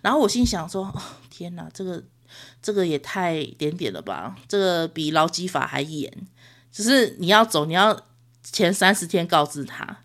[0.01, 0.93] 然后我心想说，
[1.29, 2.01] 天哪，这个。
[2.63, 4.35] 这个也太点点了吧！
[4.47, 6.11] 这个比劳基法还严，
[6.71, 8.01] 就是你要走，你要
[8.41, 9.97] 前三十天告知他。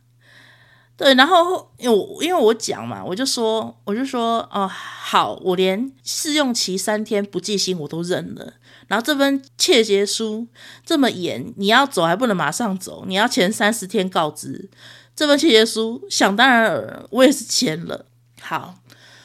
[0.97, 8.55] 对，然后因为我因为我讲嘛，我就说我就说哦，好，我连试用期三天不计薪我都认了。
[8.89, 10.49] 然后这份切结书
[10.85, 14.69] 这么严，你要走还不能马上走，你要前三十天告知。
[15.15, 18.07] 这份切结书，想当然，我也是签了。
[18.41, 18.75] 好，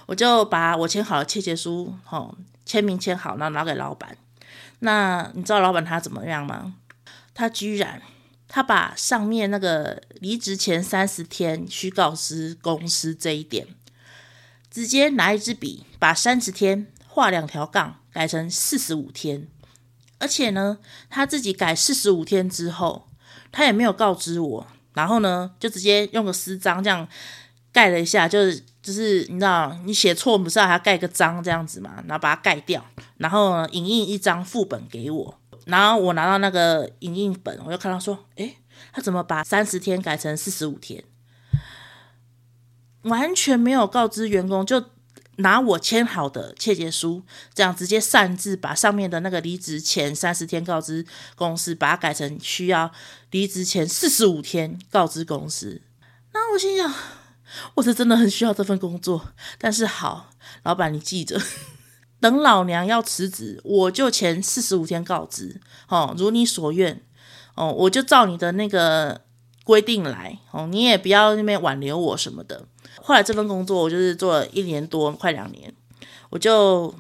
[0.06, 4.18] 我就把我签好的切结书，哦，签名签好，然后拿给老板。
[4.80, 6.76] 那你知道老板他怎么样吗？
[7.34, 8.02] 他居然
[8.48, 13.68] 他把上面那个离职前三十天需告知公司这一点，
[14.70, 19.48] 直接拿一支笔把三十天画两条杠，改成四十五天。
[20.20, 20.78] 而且呢，
[21.10, 23.08] 他自己改四十五天之后，
[23.52, 27.08] 他也没有告知我，然后呢，就直接用个私章这样
[27.74, 32.86] 盖了一下，就是就是你知道，你写错不是还要盖个章这样子嘛，然后把它盖掉，
[33.18, 38.56] 然后，影印一张副本给我，然后我拿到那个影印本，我就看到说，诶，
[38.94, 41.04] 他怎么把三十天改成四十五天？
[43.02, 44.86] 完全没有告知员工就。
[45.38, 47.24] 拿我签好的切结书，
[47.56, 51.04] 这样直接擅自把上面的那个离职前三十天告知
[51.36, 52.92] 公司，把它改成需要
[53.32, 55.82] 离职前四十五天告知公司。
[56.34, 56.94] 那我心想，
[57.76, 60.30] 我是真的很需要这份工作，但是好，
[60.64, 61.40] 老板你记着，
[62.20, 67.02] 等老娘要辞职，我就前四十五天告知，哦，如你所愿，
[67.56, 69.22] 哦，我就照你的那个
[69.64, 72.66] 规定来，哦，你也不要那边挽留我什么的。
[73.02, 75.74] 后来这份工作我就是做了一年多，快两年。
[76.30, 76.94] 我就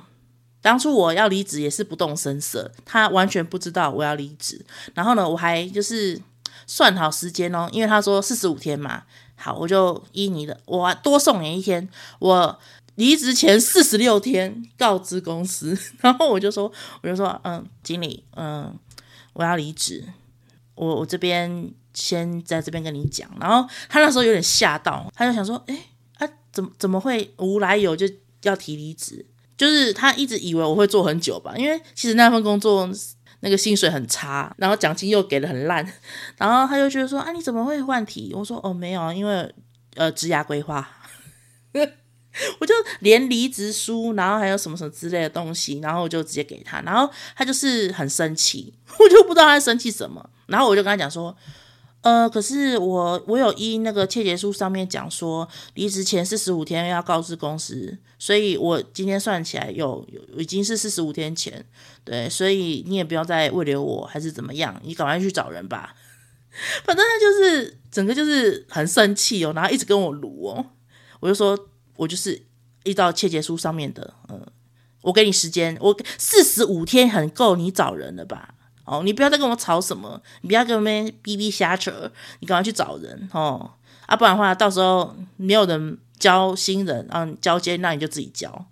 [0.61, 4.63] 当初我要离职也是不动声色，他完全不知道我要离职。
[4.93, 6.21] 然后呢，我还就是
[6.67, 9.03] 算好时间哦，因为他说四十五天嘛。
[9.43, 11.87] 好，我就依你的，我多送你一天。
[12.19, 12.59] 我
[12.95, 18.73] 离职前四十六天告知公司， 然后我就说，我就说，嗯，经理，嗯，
[19.33, 20.05] 我要离职，
[20.75, 23.29] 我我这边先在这边跟你讲。
[23.39, 25.87] 然后他那时候有点吓到，他就想说，诶。
[26.53, 28.07] 怎么怎么会无来由就
[28.43, 29.25] 要提离职？
[29.57, 32.87] 就是他一直以为我会做很久吧，因为其实那份工作
[33.43, 35.85] 那个薪水很差，然后奖金又给的很烂，
[36.39, 38.31] 然后他就觉得说啊，你怎么会换题？
[38.33, 39.53] 我说哦没有，因为
[39.95, 40.89] 呃职涯规划，
[42.59, 51.35] 我就连离职书，然后还有什么什么之类的东西，然后我就直接给他，然后他就是很生气， 我就不知道他生气什么，然后我就跟他讲说。
[52.03, 61.65] 呃，可是我我有依那个切结书上面讲说，离职前四十五天要告知公司，所以我今天算起来有有已经是四十五天前，
[62.03, 65.95] 对，所以你也不要再慰留我还是怎么样，你赶快去找人吧。
[66.83, 70.65] 反正他就是整个就是很生气哦，然后一直跟我卢哦，
[71.21, 71.57] 我就说
[71.95, 72.45] 我就是
[72.83, 74.45] 依照切结书上面的，嗯，
[75.03, 78.52] 我给你时间，我四十五天很够你找人了吧？
[78.85, 83.71] 哦，你不要再跟我吵什么，你不要跟我们哔哔瞎扯，你赶快去找人哦，
[84.05, 88.67] 啊，不然的话，到时候没有人教新人，啊，交接，那你就自己教。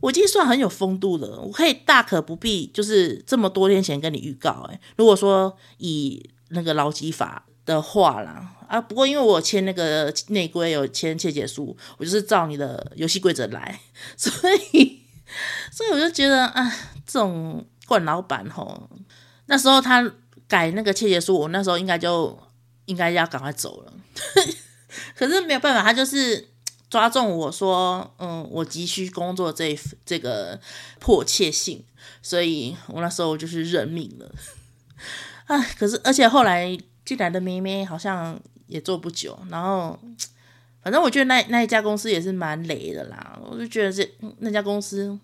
[0.00, 4.66] 我已经算很有风度了，我可以大可不必就是这么多天前跟你预告。
[4.70, 13.80] 诶，如果说以那个劳基法的话啦，啊，不过因为我签那个内规有签切结书，我就是照你的游戏规则来，
[14.16, 14.32] 所
[14.72, 15.02] 以，
[15.72, 16.72] 所以我就觉得啊，
[17.06, 18.88] 这种惯老板吼。
[19.46, 20.08] 那时候他
[20.48, 22.38] 改那个切结书，我那时候应该就
[22.84, 23.92] 应该要赶快走了，
[25.16, 26.48] 可是没有办法，他就是
[26.88, 30.60] 抓中我说，嗯，我急需工作这这个
[31.00, 31.84] 迫切性，
[32.22, 34.32] 所以我那时候就是认命了。
[35.46, 39.98] 哎，可是而且后来进来的咩咩好像也做不久，然后
[40.82, 45.18] 反正我觉得那那一家公司也是蛮雷的啦，我就觉得这那家公司，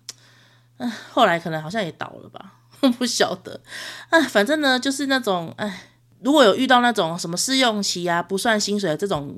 [0.77, 2.59] 嗯，后来可能好像也倒了吧。
[2.97, 3.61] 不晓得，
[4.09, 5.87] 哎，反正呢，就是那种，哎，
[6.21, 9.35] 如果有遇到那种什么试用期啊，不算薪水的这种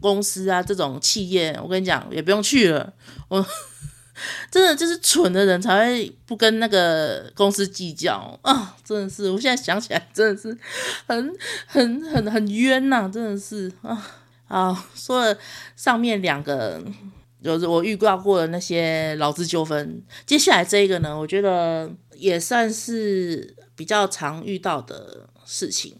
[0.00, 2.92] 公司啊，这种企业，我跟你讲，也不用去了。
[3.28, 3.44] 我
[4.50, 8.76] 真的就是蠢的人才会不跟那个公司计较啊！
[8.84, 10.56] 真的是，我现在想起来，真的是
[11.06, 11.32] 很
[11.66, 13.94] 很很很冤呐、真的是啊，
[14.48, 15.38] 好，说了
[15.76, 16.82] 上面两个。
[17.42, 25.94] 就是我遇到过的那些劳资纠纷，接下来这一个呢，我觉得也算是比较常遇到的事情，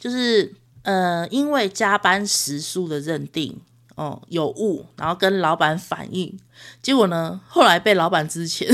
[0.00, 3.60] 就是呃，因为加班时数的认定
[3.96, 6.38] 哦有误，然后跟老板反映，
[6.80, 8.68] 结果呢，后来被老板之前。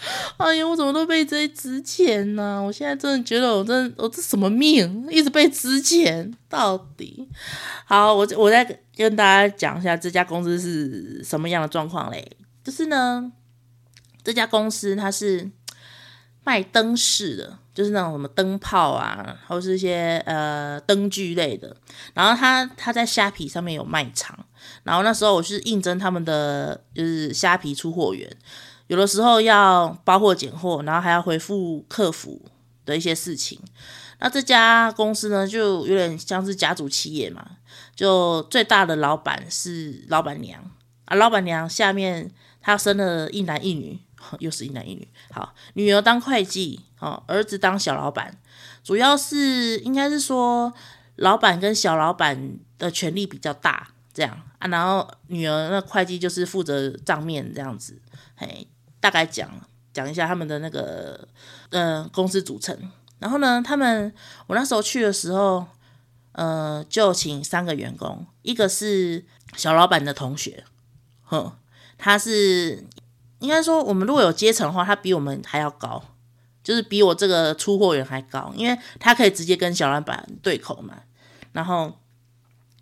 [0.38, 2.60] 哎呀，我怎么都被这资遣呢？
[2.60, 7.28] 我现在真的觉得我真的我这什么命，一直被资遣到底。
[7.84, 8.64] 好，我我再
[8.96, 12.36] 跟大家讲一下这家公司是什么样的状况嘞？
[12.64, 13.30] 就是呢，
[14.24, 15.50] 这家公司它是
[16.44, 21.76] 卖灯饰的，就是那种什么灯泡啊，或是一些呃灯具类的。
[22.14, 24.38] 然后他他在虾皮上面有卖场，
[24.82, 28.34] 然后那时候我是应征他们的就是虾皮出货员。
[28.90, 32.44] 有的时候要包货、拣货，然后还要回复客服
[32.84, 33.56] 的一些事情。
[34.18, 37.52] 那这家公司呢，就有点像是家族企业嘛，
[37.94, 40.60] 就最大的老板是老板娘
[41.04, 43.96] 啊，老板娘下面她生了一男一女，
[44.40, 45.06] 又是一男一女。
[45.30, 48.40] 好，女儿当会计，哦，儿子当小老板，
[48.82, 50.72] 主要是应该是说
[51.14, 58.02] 老板跟小老板的权力比较大，这样啊，然后女儿那会计就是负责账面这样子，
[58.34, 58.66] 嘿，
[59.00, 59.50] 大概讲
[59.92, 61.26] 讲一下他们的那个
[61.70, 62.76] 呃公司组成。
[63.18, 64.14] 然后呢，他们
[64.46, 65.66] 我那时候去的时候，
[66.32, 69.24] 呃，就请三个员工，一个是
[69.56, 70.64] 小老板的同学，
[71.24, 71.52] 哼，
[71.98, 72.82] 他是
[73.40, 76.02] 应该说我们如果有阶层的话，他比我们还要高，
[76.62, 81.02] 就是比我这个出货员还高，因为他可以直接跟小老板对口嘛。
[81.52, 81.92] 然后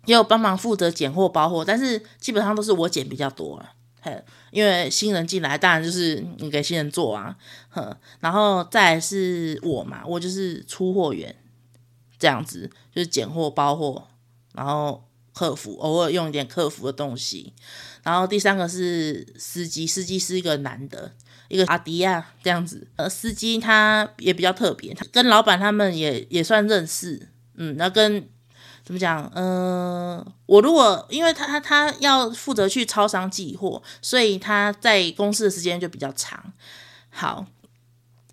[0.05, 3.71] 也有帮忙负责拣货包货，但是基本上都是我拣比较多了。
[4.01, 7.35] 嘿，因为新人进来，当然就是你给新人做啊，
[7.69, 11.35] 哼，然后再来是我嘛，我就是出货员，
[12.17, 14.07] 这样子就是拣货包货，
[14.53, 17.53] 然后客服偶尔用一点客服的东西，
[18.03, 21.13] 然后第三个是司机，司机是一个男的，
[21.49, 28.29] 一个阿迪亚这样子，呃，司机他也比较特别，他跟老板他们也也算认识，嗯，那跟。
[28.89, 29.31] 怎么讲？
[29.35, 36.51] 嗯、呃，我如果因为他他他要负责去超商寄货，所以他在公司的时间就比较长。
[37.11, 37.45] 好，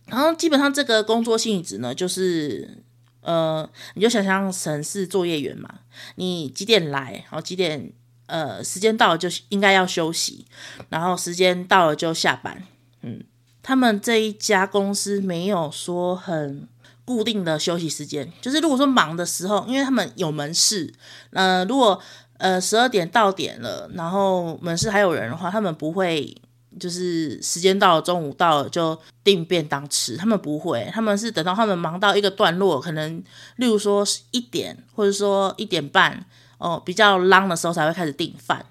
[0.07, 2.83] 然后基本上这个工作性质呢，就是
[3.21, 5.69] 呃，你就想象成是作业员嘛，
[6.15, 7.93] 你几点来，然后几点
[8.25, 10.47] 呃时间到了就应该要休息，
[10.89, 12.63] 然后时间到了就下班。
[13.03, 13.23] 嗯，
[13.63, 16.67] 他们这一家公司没有说很。
[17.07, 20.93] 固定的休息时间，就是如果说忙的时候，因为他们有门市，
[21.31, 21.99] 呃，如果
[22.39, 26.37] 呃十二点到点了，然后门市还有人的话，他们不会
[26.79, 33.23] 就是时间到了，中午到了就订便当吃，他们不会，他们是等到他们忙到一个段落，可能
[33.57, 36.27] 例如说一点或者说一点半
[36.59, 38.67] 哦，比较 long 的时候才会开始订饭。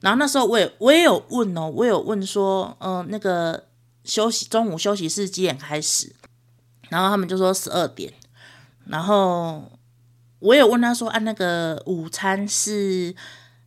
[0.00, 3.64] 然后那时候我也我也有问哦，我有问说，嗯、那个
[4.04, 6.14] 休息中午休息是几点开始？
[6.90, 8.12] 然后他们就说十二点，
[8.84, 9.64] 然后
[10.40, 13.14] 我有问他说，啊，那个午餐是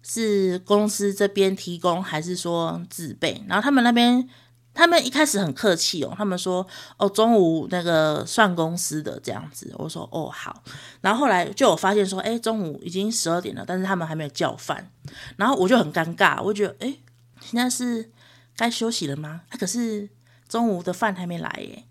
[0.04, 3.44] 是公司这边提供还是说自备？
[3.48, 4.30] 然后他们那边
[4.74, 6.66] 他们一开始很客气哦，他们说
[6.98, 9.74] 哦，中午那个算公司的这样子。
[9.78, 10.64] 我说哦好，
[11.02, 14.92] 然后后来就有发现说，哎，中午已经十二点了，但是他们还没有叫饭，
[15.38, 16.98] 然后我就很尴尬，我觉得哎，
[17.40, 18.12] 现在是
[18.58, 19.42] 该休息了吗？
[19.60, 20.10] 可是
[20.50, 21.86] 中午的饭还没来耶。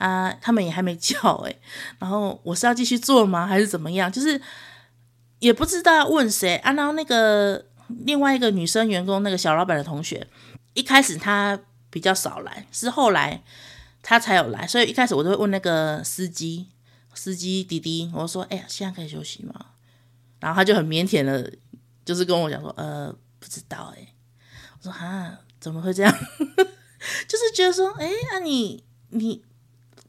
[0.00, 1.60] 啊，他们也还没叫诶，
[2.00, 3.46] 然后我是要继续做吗？
[3.46, 4.10] 还是怎么样？
[4.10, 4.40] 就是
[5.40, 6.72] 也不知道要问谁啊。
[6.72, 7.66] 然后那个
[8.04, 10.26] 另外一个女生员工，那个小老板的同学，
[10.72, 13.42] 一开始他比较少来，是后来
[14.02, 16.68] 他才有来，所以一开始我都会问那个司机，
[17.12, 19.66] 司机滴滴，我说：“哎呀，现在可以休息吗？”
[20.40, 21.52] 然后他就很腼腆的，
[22.06, 24.14] 就是跟我讲说：“呃，不知道。”哎，
[24.78, 26.10] 我说：“啊，怎么会这样？”
[27.28, 29.44] 就是觉得说：“哎，那你你。”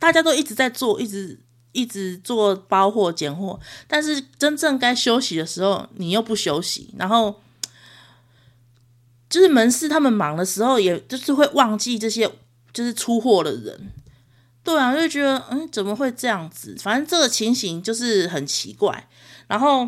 [0.01, 1.39] 大家都一直在做，一直
[1.73, 7.39] 一直做包货、拣货，但是真正该休息的时候，你又不休息，然后
[9.29, 12.27] 就是门市他们忙的时候，也就是会忘记这些
[12.73, 13.91] 就是出货的人。
[14.63, 16.75] 对啊，就觉得嗯，怎么会这样子？
[16.79, 19.07] 反正这个情形就是很奇怪。
[19.47, 19.87] 然后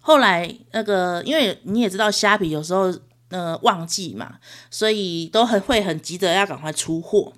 [0.00, 2.94] 后来那个，因为你也知道虾皮有时候
[3.28, 4.38] 呃旺季嘛，
[4.70, 7.34] 所以都很会很急着要赶快出货。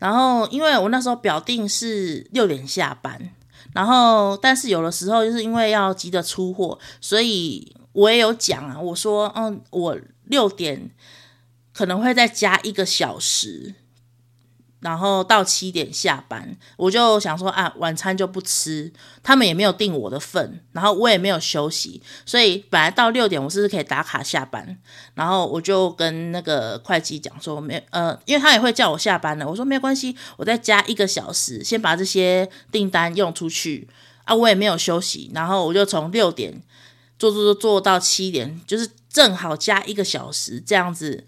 [0.00, 3.30] 然后，因为我那时候表定是六点下班，
[3.72, 10.90] 然后但是有的时候就是因为要急着出货，所以我也有讲啊，我说，嗯，我六点
[11.72, 13.74] 可能会再加一个小时。
[14.80, 18.90] 然后到七点下班，我就想说啊，晚餐就不吃，
[19.22, 24.78] 他们也没有订我的份，然后我也没有休息，所以本来到六点我是不是可以打卡下班？
[25.14, 33.86] 然后我就跟那个会计讲说，没，呃，因为他也会叫我下班了，我说没关系，我再加一个小时，先把这些订单用出去
[34.24, 36.62] 啊，我也没有休息，然后我就从六点
[37.18, 41.26] 做做做做到七点，就是正好加一个小时这样子。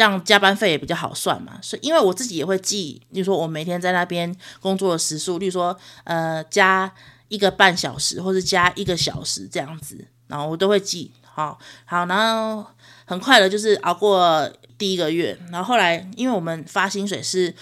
[0.00, 6.90] 让加班费也比较好算嘛，所以因为我自己也会记，例如说我每天在那边工作的时数，例如说呃加
[7.28, 12.64] 一个半小时或者加一个小时这样子，然后我都会记，好好，然后
[13.04, 17.54] 很快的就是熬过第一个月，然后后来因为我们发薪水是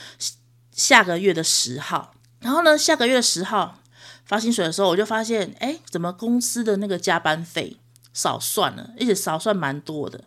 [0.70, 3.80] 下个月的十号，然后呢下个月十号
[4.24, 7.78] 发薪水的时候，我就发现哎，怎么公司的那个加班费
[8.14, 10.22] 少算了，而且少算蛮多的。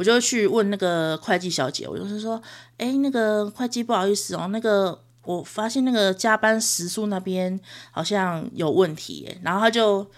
[0.00, 2.40] 我就去问那个会计小姐，我就是说，
[2.78, 10.10] 哎，那个会计不好意思哦，那个我发现那个加班时数那边好像有问题，然后他就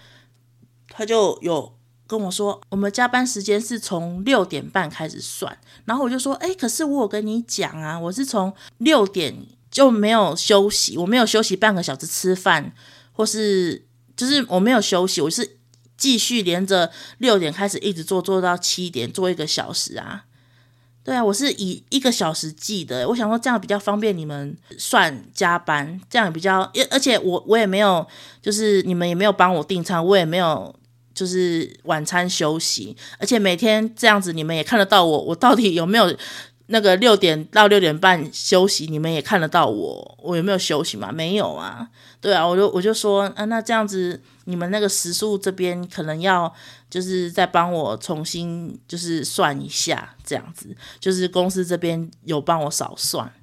[0.87, 1.75] 他就有
[2.07, 9.35] 跟我说，我们加班时间是从六点半开始算，然后我就说，哎，可是我有跟你讲啊，我是从六点
[9.69, 12.71] 就没有休息，我没有休息半个小时吃饭，
[13.11, 15.57] 或是就是我没有休息，我是
[15.97, 20.25] 继续连着六点开始一直做做到七点，做一个小时啊。
[21.05, 23.05] 对啊，我是以一个小时计的。
[23.09, 28.07] 我想说这样比较方便你们算加班，这样比较，而且我我也没有，
[28.41, 30.73] 就是你们也没有帮我订餐，我也没有
[31.13, 36.15] 就是晚餐休息，而且每天这样子你们也看得到我，我到底有没有
[36.67, 41.11] 那个六点到六点半休息，你们也看得到我，我有没有休息嘛？
[41.11, 41.89] 没有啊。
[42.21, 46.53] 对啊，我就我就说，啊，那这样子你们那个时数这边可能要。
[46.93, 53.33] 就是再帮我重新就是算一下，这样子，就是公司这边有帮我少算。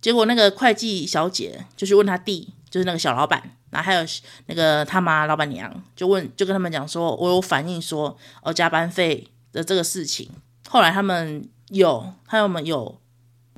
[0.00, 4.02] 结果那个会计小姐就去问他弟，就是那个小老板，然后还有
[4.46, 10.30] 那个他妈老板娘，就问就跟他们讲说，我有反映说哦加班费的这个事情。
[10.70, 13.00] 后来他们有，他们有，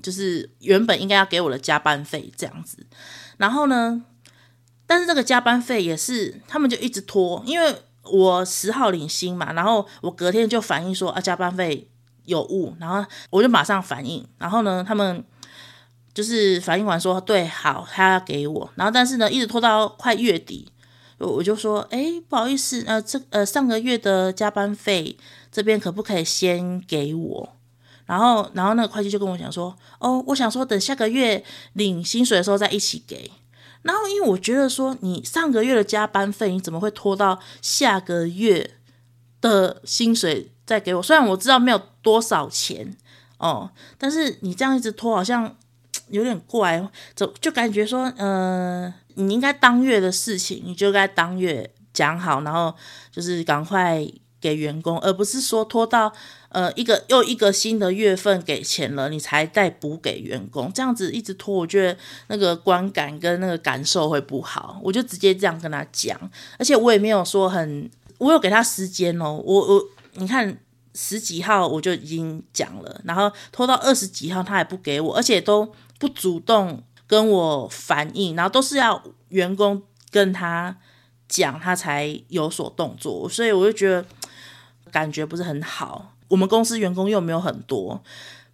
[0.03, 2.87] 就是原本应该要给我的加班费这样子。
[3.37, 4.05] 然后呢，
[4.87, 7.75] 但是这个加班费也是他们就一直拖，因为。
[8.03, 11.87] 我十号领薪嘛，然后我隔天就反映说啊加班费
[12.25, 15.23] 有误，然后我就马上反映，然后呢他们
[16.15, 20.73] 就是反映完说对好，他要给我，然后但是呢一直拖到快月底，
[21.19, 25.17] 我我就说哎不好意思，呃这呃上个月的加班费
[25.53, 27.57] 这边可不可以先给我？
[28.11, 31.45] 然后然后那个会计就跟我讲说哦我想说等下个月
[31.75, 33.31] 领薪水的时候再一起给。
[33.83, 38.73] 然后，因为我觉得说，你上个月的加班费，你怎么会拖到下个月
[39.41, 41.03] 的薪水再给我？
[41.03, 42.95] 虽然我知道没有多少钱
[43.39, 45.57] 哦，但是你这样一直拖，好像
[46.09, 46.87] 有点怪，
[47.17, 52.75] 就就感觉说，呃，你应该当月的事情，你就该当月讲好，然后
[53.11, 54.07] 就是赶快
[54.43, 56.13] 给员工，而不是说拖到。
[56.51, 61.97] 呃，一个又一个新的月份给钱了，你才再补给员工，这样子一直拖，我觉得
[62.27, 64.81] 那个观感跟那个感受会不好。
[64.83, 66.19] 我就直接这样跟他讲，
[66.59, 67.89] 而且我也没有说很，
[68.19, 69.41] 我有给他时间哦。
[69.45, 69.85] 我我
[70.15, 70.59] 你看
[70.97, 79.81] 十几号我就已经讲了，然后拖到二十几号他还不给我，而且都不主动跟我反映，然后都是要员工
[80.11, 80.77] 跟他
[81.29, 84.05] 讲，他才有所动作，所以我就觉得
[84.91, 86.10] 感觉不是很好。
[86.31, 88.03] 我们公司员工又没有很多，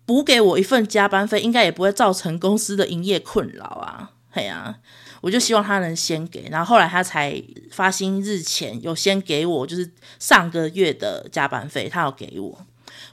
[0.05, 4.11] 补给我一份加班费，应该也不会造成公司的营业困扰啊。
[4.31, 4.79] 嘿呀、啊，
[5.23, 12.67] 我就希望他能先给，然后后来他才发薪日前有先给我，就是上个月的加班费，他要给我。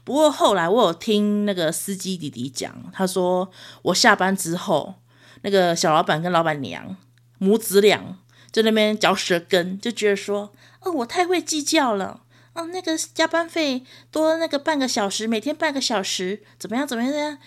[0.03, 3.49] 不过后来我有听那个司机弟弟讲，他说
[3.83, 4.95] 我下班之后，
[5.43, 6.95] 那个小老板跟老板娘
[7.37, 8.17] 母子俩
[8.51, 12.21] 在那边嚼舌根，就觉得说，哦，我太会计较了。
[12.53, 16.87] 哦，那个加班费多那个半个小时，每天半个小时，怎么样？
[16.87, 17.37] 怎么样？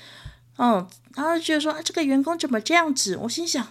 [0.56, 3.16] 哦，然后就觉得说啊，这个员工怎么这样子？
[3.22, 3.64] 我心想，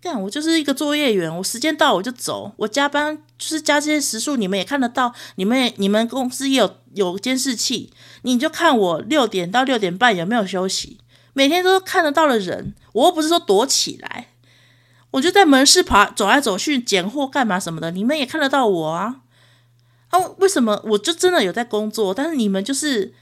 [0.00, 7.92] 干，我就是一个作业员，我时间到我就走，我加班就是加这些时数，你们也看得到，你们你们公司也有有监视器，
[8.22, 10.98] 你就看我六点到六点半有没有休息，
[11.32, 14.28] 每天都看得到的人，我又不是说躲起来，
[15.10, 19.22] 我就在门市爬走来走去捡货干嘛什么的，你们也看得到我啊。
[20.10, 23.12] 啊，为什么我就真的有在工作，但是你们就是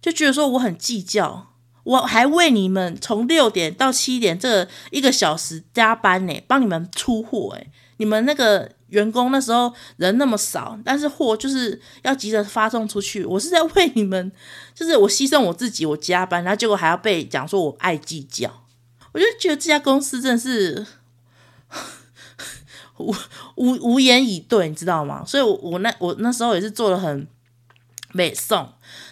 [0.00, 1.48] 就觉得说我很计较，
[1.84, 14.30] 我还为你们从六点到七点这一个小时加班呢，帮你们出货诶，你们那个员工那时候人那么少，但是货就是要急着发送出去，我是在 为你们，
[14.74, 18.62] 就是我牺牲我自己，我加班，然后结果还要被讲说我爱计较，
[19.12, 20.86] 我就觉得这家公司真的是。
[22.98, 23.14] 无
[23.56, 25.24] 无无言以对，你知道吗？
[25.26, 27.26] 所以我，我那我那时候也是做的很
[28.12, 28.68] 美送，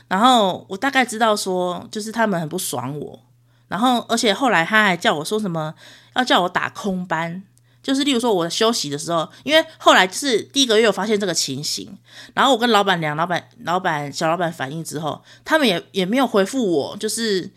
[0.09, 3.21] 然后我大概知道说，就是他们很不爽我，
[3.69, 5.75] 然后而且后来他还叫我说什么，
[6.15, 7.43] 要叫我打空班，
[7.83, 11.97] 就是例如说我休息的时候，因为后来就是第一个月我发现这个情形，
[12.35, 17.51] 然后我跟老板娘、老板、老板、小老板反映之后，他们也也没有回复我，就是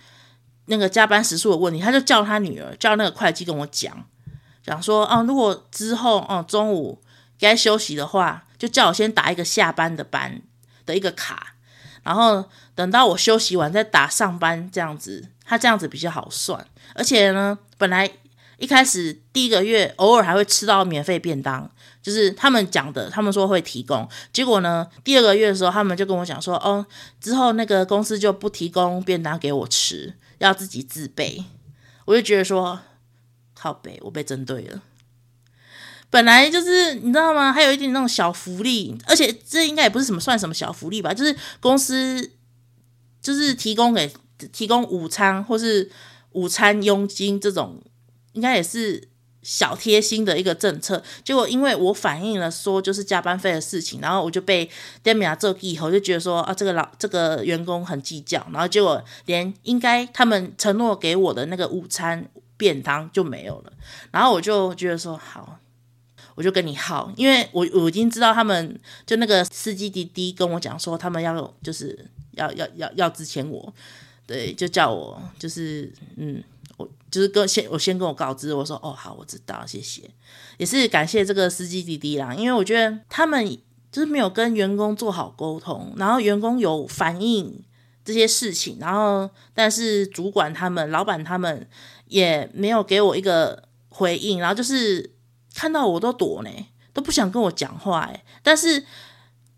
[0.65, 4.05] 那个加班时数的问题，他就叫他女儿叫那个会计跟我讲。
[4.69, 7.01] 讲说啊，如果之后哦、中午
[7.39, 10.39] 该休息的话，就叫我先打一个下班的班
[10.85, 11.55] 的一个卡，
[12.03, 12.45] 然后
[12.75, 16.63] 等到我休息完再打上班这样子，他这样子比较好算。
[16.93, 18.07] 而且呢，本来
[18.59, 21.67] 一开始第一个月偶尔还会吃到免费便当，
[22.03, 24.07] 就是他们讲的，他们说会提供。
[24.31, 26.85] 结果呢，第二个月的时候，他们就跟我讲说，哦，
[27.19, 31.43] 之后那个公司就不提供便当给我吃，要自己自备。
[32.05, 32.79] 我就觉得说。
[33.59, 34.81] 靠北，我被针对了。
[36.09, 37.51] 本来就是你知道吗？
[37.51, 41.13] 还有一点那种小福利，而且这应该也不是什么算什么小福利吧？
[41.13, 42.31] 就是公司
[43.21, 44.11] 就是提供给
[44.51, 45.91] 提供午餐或是
[46.31, 47.79] 午餐佣金这种，
[48.33, 49.07] 应该也是
[49.43, 51.03] 小贴心的一个政策。
[51.23, 54.67] 结果因为我反映了说就是加班费的事情，然后我就被
[55.03, 62.27] 店面做以后就觉得说啊，这个老这个员工很计较，然后结果连应该他们承诺给我的那个午餐
[62.59, 63.73] 便当就没有了，
[64.11, 65.57] 然后我就觉得说好。
[66.35, 73.73] 我就跟你耗，因为我我已经知道他们就那个司机滴滴跟我讲说，他们要就是要要要要支钱我，
[74.25, 76.41] 对，就叫我就是嗯，
[76.77, 80.09] 我就是跟先我先跟我告知，我说哦好，我知道，谢谢，
[80.57, 83.45] 也是感谢这个司机滴滴啦，因为我觉得他们
[83.91, 87.61] 就是没有跟员工做好沟通，然后员工有反映
[88.05, 91.67] 这些事情，然后但是主管他们、老板他们
[92.09, 95.15] 也没有给我一个回应，然后就是。
[95.55, 96.49] 看到我都躲呢，
[96.93, 98.23] 都不想跟我讲话哎。
[98.41, 98.79] 但是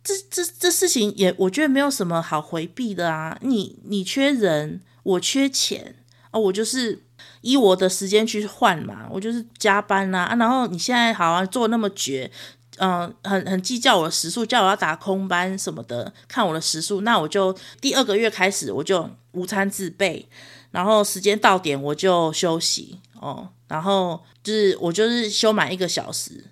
[0.04, 3.38] 这这这事情也我觉得没有什么好回避的啊。
[3.41, 5.97] 你你缺人，我缺钱
[6.32, 7.04] 啊，我就是
[7.41, 10.24] 以我的时间去换嘛，我就是加班啊。
[10.24, 12.32] 啊然后你现在好像做那么绝，
[12.78, 20.28] 嗯，很很计较我的时速，叫我要打空班什么的，看我的时速，那我就第二个月开始我就午餐自备，
[20.72, 23.49] 然后时间到点我就休息哦。
[23.67, 26.43] 然后就是我就是休满一个小时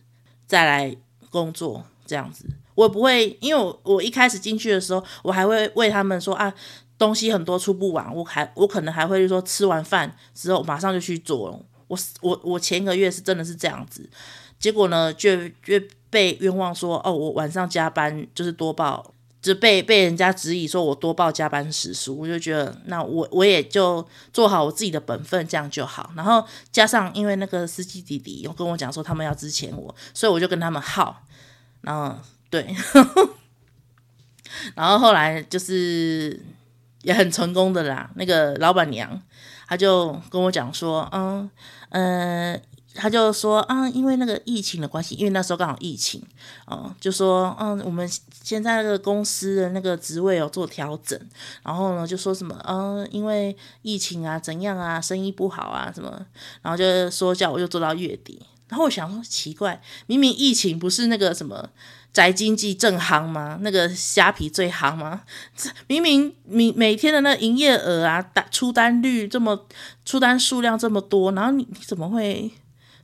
[0.48, 0.96] 再来
[1.30, 2.46] 工作这样子，
[2.76, 6.54] 我不会，因为我我一开始进去的时候，我还会为他们说啊，
[6.98, 11.62] 东西很多出不完，我还我可能还会说吃完饭之后马上就去做。
[11.88, 14.10] 我我我前一个月是真的是这样子，
[14.58, 15.74] 结果呢就就
[16.10, 19.14] 被冤枉说哦，我晚上加班就是多报。
[19.42, 26.12] 就被被人家质疑说我多报加班时数，我就觉得那我我也就做好我自己的本分，这样就好。
[26.16, 31.24] 然后加上因为那个司机弟弟有跟我讲说他们要支钱我，所以我就跟他们耗。
[31.82, 32.14] 然后
[32.50, 32.76] 对，
[34.76, 36.40] 然后后来就是
[37.04, 38.12] 也很成功的啦。
[38.16, 39.22] 那个老板娘
[39.68, 41.50] 她就跟我讲说，嗯
[41.92, 42.54] 嗯。
[42.54, 42.62] 呃
[42.96, 46.22] 他就说啊，因为那个疫情的关系，因为那时候刚好疫情，
[46.66, 48.10] 哦，就说嗯，我们
[48.44, 51.18] 现在那个公司的那个职位有做调整，
[51.64, 56.26] 然后呢，就说什么嗯，因为疫情啊，怎样啊，生意不好啊，什么，
[56.62, 61.70] 然后就说叫我就做到月底，然后我想说奇怪，明明疫情不是那个什么
[62.12, 63.60] 宅经济正夯吗？
[63.62, 65.22] 那个虾皮最夯吗？
[65.88, 69.68] 明明明每天的那营业额啊，单出单率这么
[70.04, 72.52] 出单数量这么多，然后你你怎么会？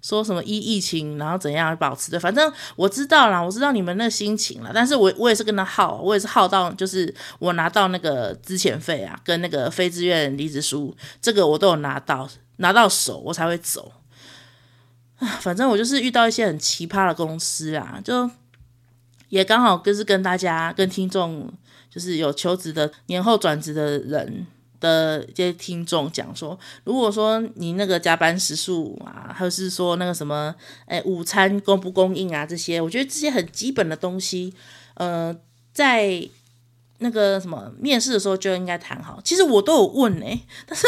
[0.08, 2.20] 说什么疫疫情，然后怎样保持的？
[2.20, 4.70] 反正我知道啦，我知道你们那个心情了。
[4.72, 13.94] 但是我我也是跟他耗，我也是耗到就是我拿到那个资遣费啊，跟那个非自愿离职书，这个我都有拿到，拿到手我才会走。
[15.18, 18.30] 啊反正我就是遇到一些很奇葩的公司啊，就
[19.30, 21.52] 也刚好就是跟大家跟听众，
[21.90, 24.46] 就是有求职的年后转职的人。
[24.86, 30.54] 的这些听众讲说，如果说你那个加班时数啊，还是说那个什么，
[30.86, 34.54] 哎，午餐供不供应啊，这些，我觉得这些很基本的东西，
[34.94, 35.36] 呃，
[35.74, 36.30] 在
[37.00, 39.20] 那个什么面试的时候就应该谈好。
[39.24, 40.86] 其实我都有问哎， 但是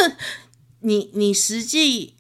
[0.82, 2.14] 你你实际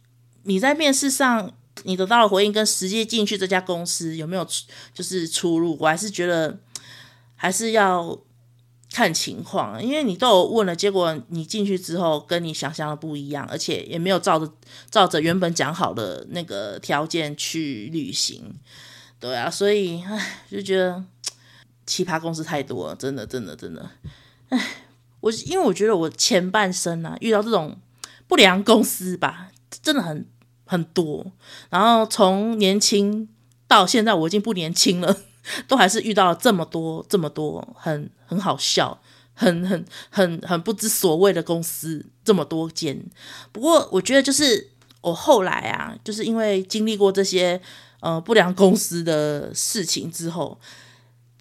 [0.43, 1.51] 你在面试上
[1.83, 4.45] 你得到的回应跟实际进去这家公司有没有
[4.93, 5.77] 就是出入？
[5.79, 6.57] 我还是觉得
[7.35, 8.19] 还是要。
[8.97, 14.51] 看情况，因为你都有问了，结果你进去之后跟你想象的不一样，而且也没有照着
[14.89, 18.55] 照着原本讲好的那个条件去履行，
[19.19, 21.03] 对啊，所以唉，就觉得
[21.85, 23.87] 奇葩公司太多了，真的，真的，真的，
[24.49, 24.59] 唉，
[25.19, 27.77] 我因为我觉得我前半生啊遇到这种
[28.27, 29.51] 不良公司吧，
[29.83, 30.25] 真的很
[30.65, 31.31] 很多，
[31.69, 33.29] 然后从年轻
[33.67, 35.17] 到现在，我已经不年轻了。
[35.67, 38.99] 都还是遇到这么多这么多很很好笑、
[39.33, 43.03] 很很很很不知所谓的公司，这么多间。
[43.51, 44.69] 不过我觉得就是
[45.01, 47.61] 我后来啊，就是因为经历过这些
[48.01, 50.59] 呃不良公司的事情之后，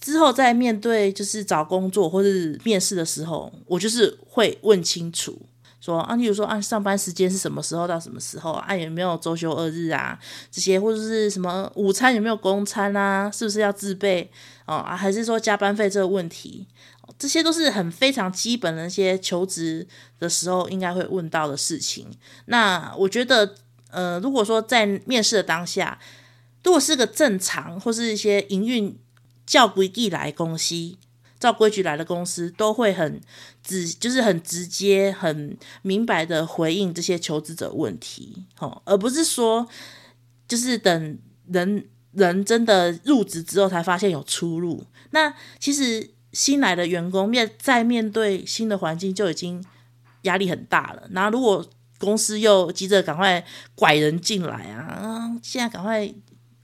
[0.01, 5.41] 之后在面对就是找工作或是面试的时候，我就是会问清楚。
[5.87, 8.75] 说啊，例如说啊，上班时间是什么时候到什么时候啊？
[8.75, 10.19] 有没有周休二日啊？
[10.51, 13.31] 这些或者是什么午餐有没有公餐啊？
[13.31, 14.29] 是不是要自备
[14.67, 14.75] 哦？
[14.75, 16.67] 啊，还是说加班费这个问题？
[17.17, 19.87] 这些都是很非常基本的一些求职
[20.19, 22.05] 的时候应该会问到的事情。
[22.47, 23.55] 那我觉得，
[23.93, 25.97] 呃，如果说在面试的当下，
[26.65, 28.99] 如果是个正常或是一些营运
[29.47, 30.97] 较规矩来公司，
[31.39, 33.21] 照规矩来的公司都会很
[33.67, 39.67] 直，就是很直接、很明白的回应这些求职者问题，哦，而不是说
[40.49, 44.85] 就是等人人真的入职之后才发现有出入。
[45.11, 49.63] 那其实新来的员工面在面对新的环境就已经
[50.23, 51.09] 压力很大了。
[51.11, 53.45] 然后如果公司又急着赶快
[53.75, 56.15] 拐人进来啊，现在赶快。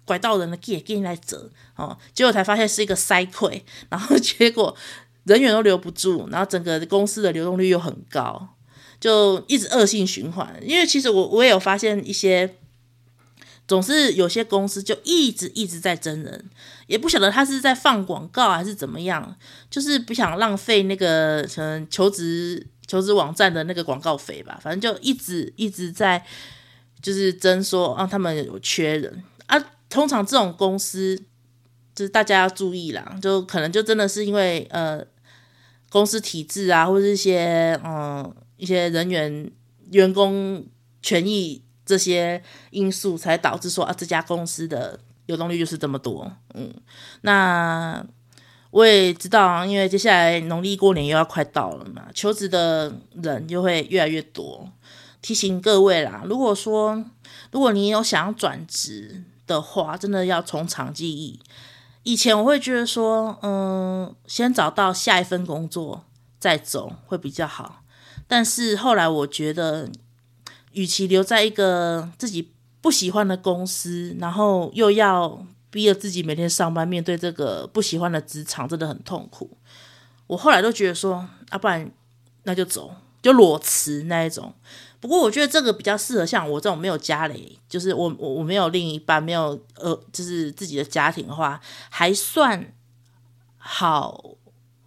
[0.05, 4.76] 拐到人了，给给你来折哦，结果才发现是一个塞溃，然后结果
[5.24, 8.48] 人员都留不住，然后整个公司的流动率又很高，
[9.00, 10.58] 就一直恶性循环。
[10.62, 12.56] 因为其实我我也有发现一些，
[13.68, 16.44] 总是有些公司就一直一直在征人，
[16.86, 19.36] 也不晓得他是在放广告还是怎么样，
[19.70, 26.24] 就是不想浪费那个可能求职求职网站的那个广告费吧，反正就一直一直在
[27.00, 29.64] 就是征说啊，他们有缺人啊。
[29.92, 31.22] 通常这种公司，
[31.95, 35.05] 就是大家要注意啦，就可能就真的是因为呃
[35.90, 39.51] 公司体制啊，或者一些嗯、一些人员
[39.90, 40.64] 员工
[41.03, 46.32] 权益这些因素，才导致说啊这家公司的流动率就是这么多。
[46.55, 46.72] 嗯，
[47.20, 48.03] 那
[48.70, 52.90] 我也知道啊，因为接下来农历过年又要快到了嘛，求职的
[53.22, 54.66] 人就会越来越多。
[55.20, 57.05] 提醒各位啦，如果说
[57.51, 61.38] 如果你有想要转职，的话，真的要从长计议。
[62.05, 66.05] 以前我会觉得说，嗯，先找到下一份工作
[66.38, 67.82] 再走会比较好。
[68.26, 69.88] 但是后来我觉得，
[70.72, 79.59] 与其留在一个自己不喜欢的公司，然后又要逼着自己每天上班，面对这个不喜欢的职场，真的很痛苦。
[80.26, 81.90] 我后来都觉得说，啊，不然
[82.44, 84.55] 那就走，就裸辞那一种。
[85.03, 92.72] 不过我觉得这个比较适合像我这种没有家里，就是我我我没有另一半，没有呃，就是自己的家庭的话，还算
[93.59, 94.36] 好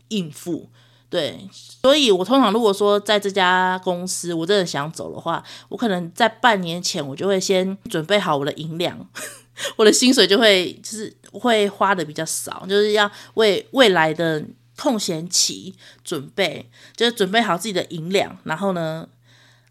[0.07, 0.69] 应付。
[1.09, 8.97] 对，所以我通常如果说在这家公司我真的想走的话，我可能在半年前我就会先准备好我的银两，
[9.75, 14.41] 我的薪水就会就是会花的比较少，就是要为未来的
[14.77, 19.05] 空闲期准备，就是准备好自己的银两，然后呢。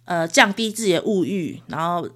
[0.05, 2.09] 呃，降低自己的物欲，然后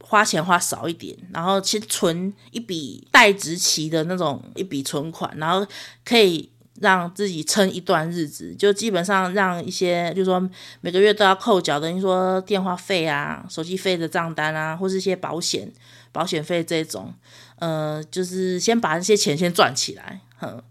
[0.00, 5.66] 花钱花少一点，然后先存一笔待职期的那种一笔存款，然后
[6.04, 6.50] 可以
[6.80, 10.50] 让自己撑一段日子，就基本上让一些，就是说
[10.82, 15.72] 每个月都要扣缴的，你说电话费啊、手机费的账单啊，或是一些保险、
[16.12, 17.14] 保险费这种，
[17.56, 20.62] 呃，就是先把那些钱先赚起来，哼。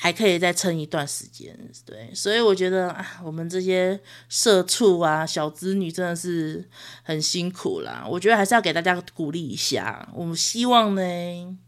[0.00, 1.52] 还可以再撑一段时间，
[1.84, 6.64] 对，所以我觉得啊，我们这些社畜啊、小资女真的是
[7.02, 8.06] 很辛苦啦。
[8.08, 10.08] 我觉得还是要给大家鼓励一下。
[10.14, 11.02] 我们希望呢，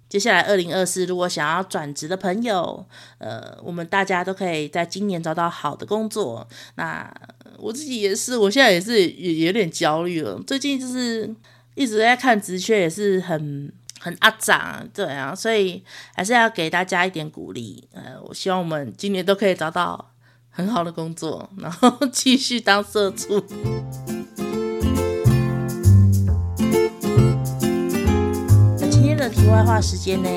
[0.09, 2.87] 接下来二零二四，如果想要转职的朋友，
[3.19, 6.47] 呃，我们大家都可以在今年找到好的工作。
[6.77, 7.13] 那
[7.59, 10.41] 我自己也是，我现在也是也有点焦虑了。
[10.47, 11.29] 最近就是
[11.75, 13.73] 一直在看职缺，也是很。
[14.03, 15.85] 很阿长，对啊，所以
[16.15, 17.87] 还是要给大家一点鼓励。
[17.93, 20.13] 呃，我希望我们今年都可以找到
[20.49, 23.45] 很好的工作，然后 继续当社畜。
[28.79, 30.29] 那今天的题外话时间呢？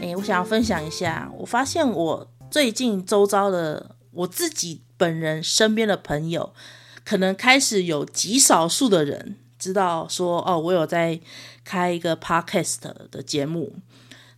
[0.00, 6.52] 诶，我想要分享一下，我发现我最近周遭的我自己本人身边的朋友，
[7.04, 11.18] 可能开始有极少数的人知道说，哦，我有在。
[11.66, 12.76] 开一个 podcast
[13.10, 13.72] 的节目，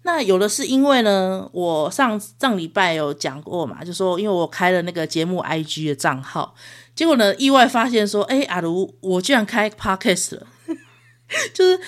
[0.02, 6.54] 那有的是因为呢，我上上礼拜有讲过嘛，就说因为我开了那个节目 IG 的账号，
[6.94, 10.46] 结果呢，意外发现说，哎，阿如我居然开 podcast 了，
[11.52, 11.80] 就是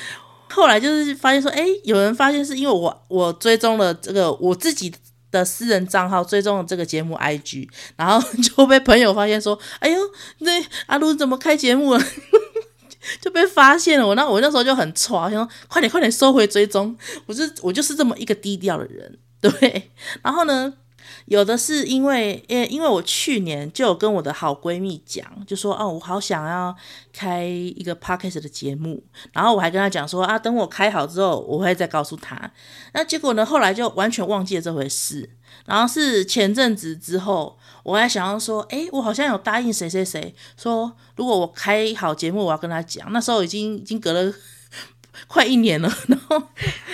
[0.50, 4.92] 后来就是发现说，哎，有人发现是因为我我追踪了这个我自己
[5.30, 10.00] 的私人账号，追踪了这个节目 IG，然后就被朋友发现说，哎呦，
[10.38, 10.50] 那
[10.86, 12.04] 阿如怎么开节目了？
[13.20, 16.96] 就被发现了，我那我那时候就很挫，想说快点快点收回追踪，
[17.26, 19.90] 我是我就是这么一个低调的人，对。
[20.22, 20.72] 然后呢，
[21.26, 26.74] 有的是因为，因为因为我去年就有跟我的好闺蜜讲，就说哦，我好想要
[27.12, 29.02] 开一个 podcast 的节目，
[29.32, 32.50] 然后我还跟她讲说啊，等我开好之后，我会再告诉她。
[32.94, 35.30] 那结果呢，后来就完全忘记了这回事。
[35.64, 43.12] 然后是前阵子之后，我还想要说，诶，我好像有答应谁谁谁，说如果我开好节目，我要跟他讲。
[43.12, 44.32] 那时候已经已经隔了
[45.26, 46.42] 快一年了， 然后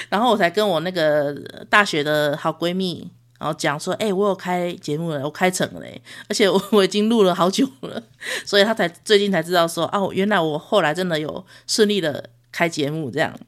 [0.08, 1.32] 然后我才跟我那个
[1.68, 3.08] 大学的好闺蜜，
[3.38, 5.86] 然后讲说，诶，我有开节目了，我开成了，
[6.28, 8.02] 而且我 我已经录了好久了，
[8.44, 13.38] 所以他才最近才知道说，哦，原来我后来真的有顺利的开节目这样。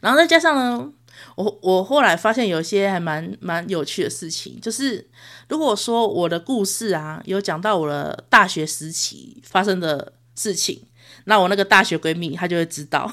[0.00, 0.92] 然后再加上呢。
[1.34, 5.06] 我我后来发现有一些还蛮蛮有趣的事情，就是
[5.48, 10.82] 如果说我的故事啊有讲到我的大学时期发生的事情，
[11.24, 13.10] 那我那个大学闺蜜她就会知道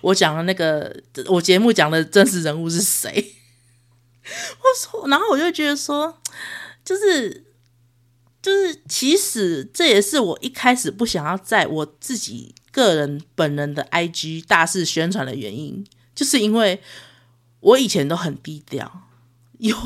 [0.00, 0.94] 我讲的那个
[1.26, 3.24] 我节目讲的真实人物是谁。
[4.58, 4.64] 我
[5.00, 6.18] 说，然后我就觉得说，
[6.84, 7.44] 就是
[8.42, 16.80] 就是，其实这也是我一开始不想要在我自己个人本人的 IG 大肆宣传的原因，就是因为。
[17.60, 19.08] 我以前都很低调，
[19.58, 19.76] 有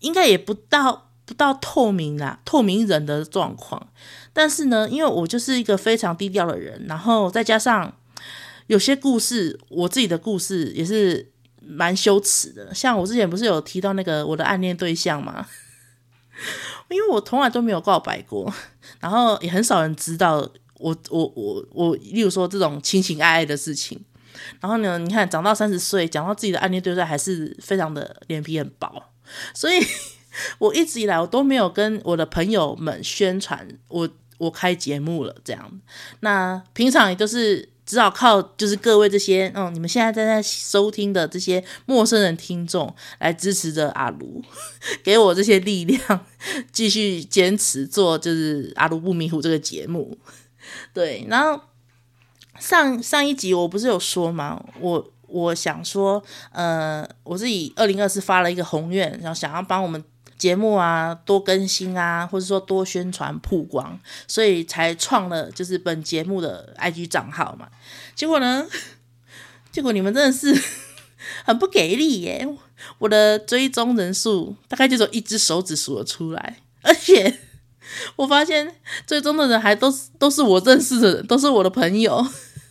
[0.00, 3.88] 应该也不到不到透明啦，透明人的状况。
[4.32, 7.92] 但是呢，因为我就是一个非常低调的人，然后再加上
[8.68, 11.32] 有些故事，我自己的故事也是
[11.66, 12.74] 蛮羞耻的。
[12.74, 15.46] 像我之前不是有提到那个我的暗恋对象吗？
[16.90, 18.52] 因为我从来都没有告白过，
[19.00, 20.48] 然后也很少人知道
[20.78, 24.00] 我我我我，例如说这种情情爱爱的事情。
[24.60, 29.10] 然后呢，你看，长到三十岁，讲到自己的暗恋对象，还是非常的脸皮很薄。
[29.54, 29.78] 所以，
[30.58, 34.08] 我一直以来我都没有跟我的朋友们宣传我
[34.38, 35.80] 我开节目了这样。
[36.20, 44.42] 那平常也都是只好靠就是各位这些嗯，你们现在在在收听的这些陌生人听众来支持着阿卢，
[45.04, 46.26] 给我这些力量，
[46.72, 50.16] 继续坚持做就是阿卢不迷糊这个节目。
[50.92, 51.60] 对，然后。
[52.60, 54.64] 上上一集我不是有说吗？
[54.78, 56.22] 我我想说，
[56.52, 60.02] 呃，我自己二零二四发了一个宏愿，然后想要帮我们
[60.36, 67.68] 节目啊多更新啊，或者说多宣传曝光，所以才创了就是本节目的 IG 账号嘛。
[68.14, 68.66] 结果呢，
[69.72, 70.54] 结果你们真的是
[71.44, 72.48] 很不给力耶！
[72.98, 77.40] 我的追踪人数大概就只有一只手指数得出来，而且。
[78.16, 78.76] 我发现
[79.06, 82.26] 最终的人还都是都是我认识的人，都是我的朋友，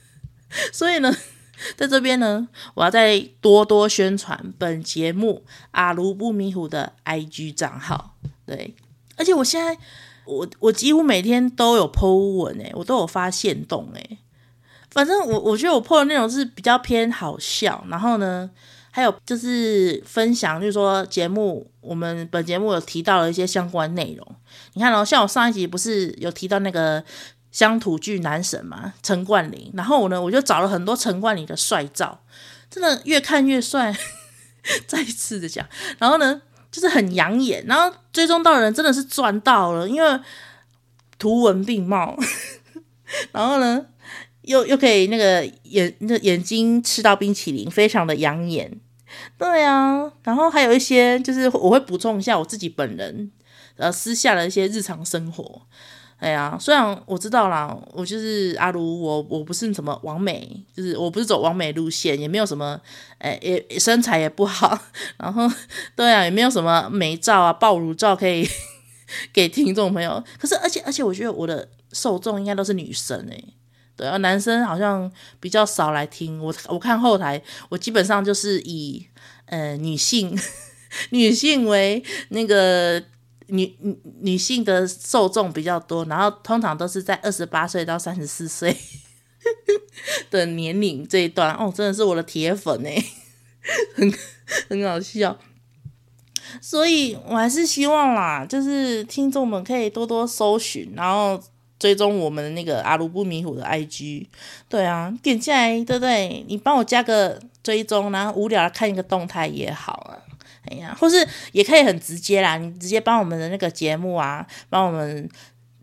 [0.74, 1.16] 所以呢，
[1.78, 8.16] 在这边呢，我要再多多宣传本节目阿卢不迷糊的 IG 账号。
[8.46, 8.76] 对，
[9.16, 9.78] 而且我现在
[10.26, 14.18] 我我几乎每天都有 po 文诶，我都有发现动诶，
[14.92, 18.50] 反正我我觉得我 po 的内容是比较偏好笑，然后呢。
[18.96, 24.36] 还有就是分享，就是说节目，我们本节目有提到了一些相关内容。
[24.74, 27.04] 你看哦，像我上一集不是有提到那个
[27.54, 32.20] 乡土剧男神嘛，陈冠霖，然后我呢，我就找了很多陈冠霖的帅照，
[32.70, 33.96] 真的越看越帅。
[34.88, 35.68] 再一次的讲，
[36.00, 36.42] 然后呢，
[36.72, 40.20] 就是很养眼，然后追踪到的人真的是赚到了，因为
[41.20, 42.18] 图文并茂，
[43.34, 43.86] 然后呢，
[44.44, 48.80] 又又可以那个眼那眼睛吃到冰淇淋，非常的养眼。
[49.38, 53.30] 对啊，然后还有一些就是我会补充一下我自己本人
[53.76, 55.68] 呃私下的一些日常生活。
[56.24, 62.80] 哎呀，虽然我知道啦，我就是阿卢，我我不是什么完美，就是我不是走完美路线，也没有什么，
[63.18, 64.80] 哎也身材也不好，
[65.20, 65.52] 然后
[65.98, 68.48] 对啊，也没有什么美照啊、爆乳照可以
[69.34, 70.24] 给听众朋友。
[70.40, 73.44] 可是而且而且我觉得我的受众应该都是女生哎。
[73.98, 75.12] 对啊，男生好像
[75.42, 76.56] 比较少来听我。
[76.70, 79.06] 我看后台，我基本上就是以
[79.48, 80.40] 呃女性
[81.12, 83.04] 女性为那个
[83.48, 88.76] 女女女性的受众比较多，然后通常都是在二十八岁到三十四岁
[90.30, 91.54] 的年龄这一段。
[91.56, 93.04] 哦，真的是我的铁粉 哎，
[93.96, 94.14] 很
[94.70, 95.38] 很好笑。
[96.62, 101.42] 所以我还是希望啦，就是听众们可以多多搜寻，然后。
[101.80, 104.28] 追踪我们的那个阿卢不迷糊的 IG，
[104.70, 106.46] 对啊，点进来，对不对？
[106.48, 110.16] 你帮我加个追踪，然后无聊看一个动态也好啊，
[110.66, 115.30] 哎呀，或是也可以很直接啦，你直接帮我们的那个节目啊，帮我们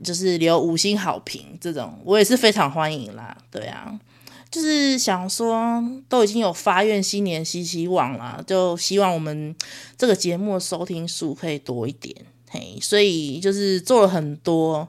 [0.03, 3.99] 就是留五星好评，这种我也是非常欢迎啦，对啊，
[4.51, 9.55] 就是想说都已经有发愿新年新希望了，就希望我们
[9.97, 12.15] 这个节目的收听数可以多一点，
[12.49, 14.89] 嘿，所以就是做了很多。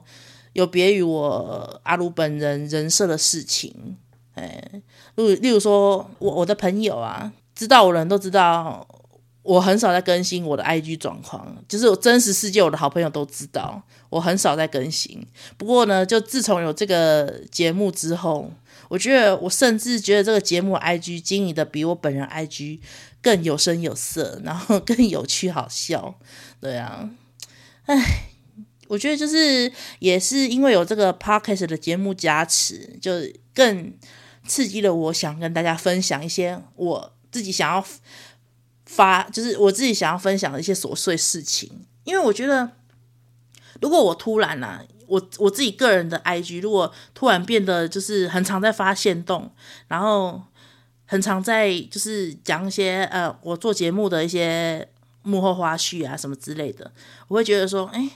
[0.54, 3.96] 有别于我阿鲁本人人设的事情，
[4.34, 4.62] 哎，
[5.14, 8.86] 例例如说，我我的朋友啊，知道我的人都知道，
[9.42, 15.26] 我很少在更新我的 IG 状况，就是我真实世界，我的好朋友都知道，我很少在更新。
[15.56, 18.50] 不过呢，就自从有这个节目之后，
[18.88, 22.80] 我觉得我甚至觉得这个节目 IG 经营的比我本人 IG
[23.20, 26.14] 更有声有色， 然后更有趣好笑。
[26.60, 27.10] 对啊，
[27.86, 28.28] 哎。
[28.88, 33.12] 我觉得就是也是因为有这个 podcast 的节目加持，就
[33.54, 33.90] 更
[34.46, 37.82] 刺激了我想跟大家分享一些我自己想要
[38.92, 41.86] 发，就是我自己想要分享的一些琐碎事情。
[42.04, 42.70] 因为我觉得，
[43.80, 49.50] 如果我突然啊，我我自己个人的 IG 如果突然变得就是很常在发现动，
[49.88, 50.42] 然后。
[51.04, 54.88] 很常在就是讲一些呃，我做节目的一些
[55.20, 56.90] 幕后花絮啊什么之类的，
[57.28, 58.08] 我会觉得说，哎，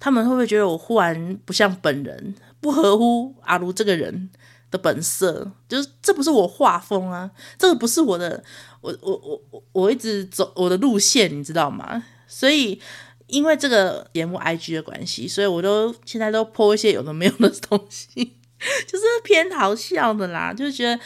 [0.00, 4.28] 他们会不会觉得我忽然不像本人，不合乎阿如这个人
[4.74, 5.52] 的本色？
[5.68, 8.42] 就是这不是我画风啊，这个不是我的，
[8.80, 12.02] 我我我我我一直走我的路线，你知道吗？
[12.26, 12.80] 所以
[13.28, 18.32] 因为这个节目 IG 的关系，所以我都现在都 po 一些有的没用的东西。
[18.88, 20.98] 就是偏好笑的啦，就觉得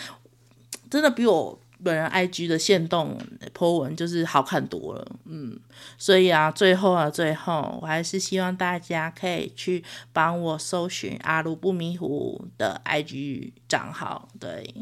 [0.88, 3.18] 真的比我本人 IG 的限动
[3.54, 5.58] po 文就是好看多了，嗯，
[5.96, 14.74] 所以啊，最后啊，最后我还是希望大家可以去帮我搜寻阿如不迷糊的 IG 账号，对，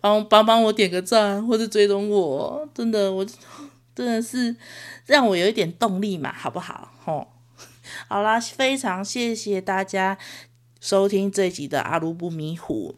[0.00, 3.24] 帮帮帮我点个赞或者追踪我，真的，我
[3.94, 4.54] 真的是
[5.06, 6.92] 让我有一点动力嘛，好不好？
[7.04, 7.28] 吼，
[8.08, 10.18] 好啦，非常谢谢大家。
[10.78, 12.96] 收听这集的阿如不迷糊，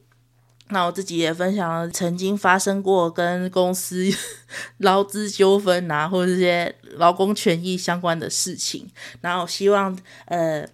[0.70, 4.06] 那我自己也分享了曾经发生过跟公司
[4.78, 8.88] 劳资纠纷啊，或者这些劳工权益相关的事情。
[9.20, 10.68] 然后希望呃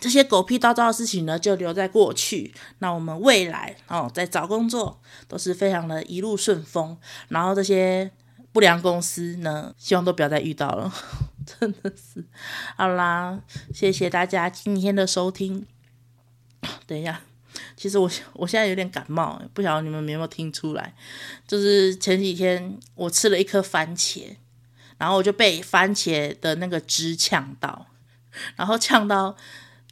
[0.00, 2.54] 这些狗屁倒灶的事情呢，就留在过去。
[2.78, 6.96] 那我们未来哦，在找工作都是非常的一路顺风。
[7.28, 8.10] 然后这些
[8.52, 10.92] 不良公司呢，希望都不要再遇到了。
[11.44, 12.24] 真的是，
[12.76, 13.40] 好啦，
[13.74, 15.66] 谢谢大家今天的收听。
[16.86, 17.22] 等一下，
[17.76, 20.94] 其实我我现在有点感冒，不晓得你们有没有听出来？
[21.46, 24.36] 就是前几天我吃了一颗番茄，
[24.96, 27.86] 然后我就被番茄的那个汁呛到，
[28.56, 29.36] 然后呛到，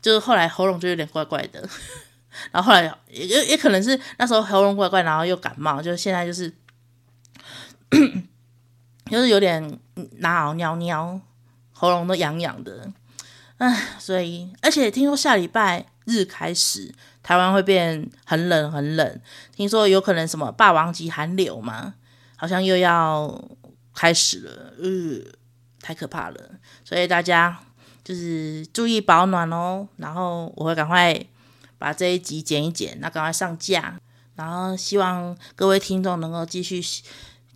[0.01, 1.69] 就是后来喉咙就有点怪怪的，
[2.51, 6.53] 然后后来也也可能是那时候喉咙怪怪，然后又感冒，就现在就是
[9.11, 9.79] 就是有点
[10.19, 11.21] 拿尿尿，
[11.73, 12.91] 喉咙都痒痒的，
[13.59, 15.87] 唉，所以而且听说下礼拜。
[16.09, 16.95] 日开始，
[17.27, 19.20] 台湾会变很冷很冷。
[19.53, 21.95] 听说有可能什么霸王级寒流嘛，
[22.37, 23.45] 好像又要
[23.93, 25.20] 开始了，呃，
[25.81, 26.37] 太可怕了。
[26.85, 27.59] 所以大家
[28.05, 29.89] 就是注意保暖哦。
[29.97, 31.20] 然后我会赶快
[31.79, 33.99] 把这一集剪一剪，那赶快上架。
[34.37, 36.81] 然后希望各位听众能够继续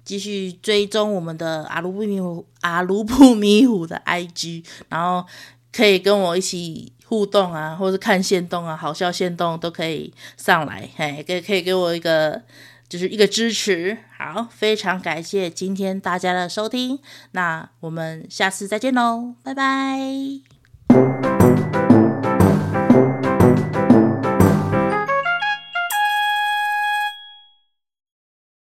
[0.05, 5.25] 继续追踪我们的阿如不迷糊阿如不迷糊的 IG，然后
[5.73, 6.93] 可以跟我一起。
[7.11, 12.41] 互动啊，或者看线动啊，好笑线动都可以上来，嘿，可以可以给我一个，
[12.89, 13.99] 就是一个支持。
[14.17, 17.01] 好，非常感谢今天大家的收听，
[17.33, 21.30] 那我们下次再见喽，拜拜。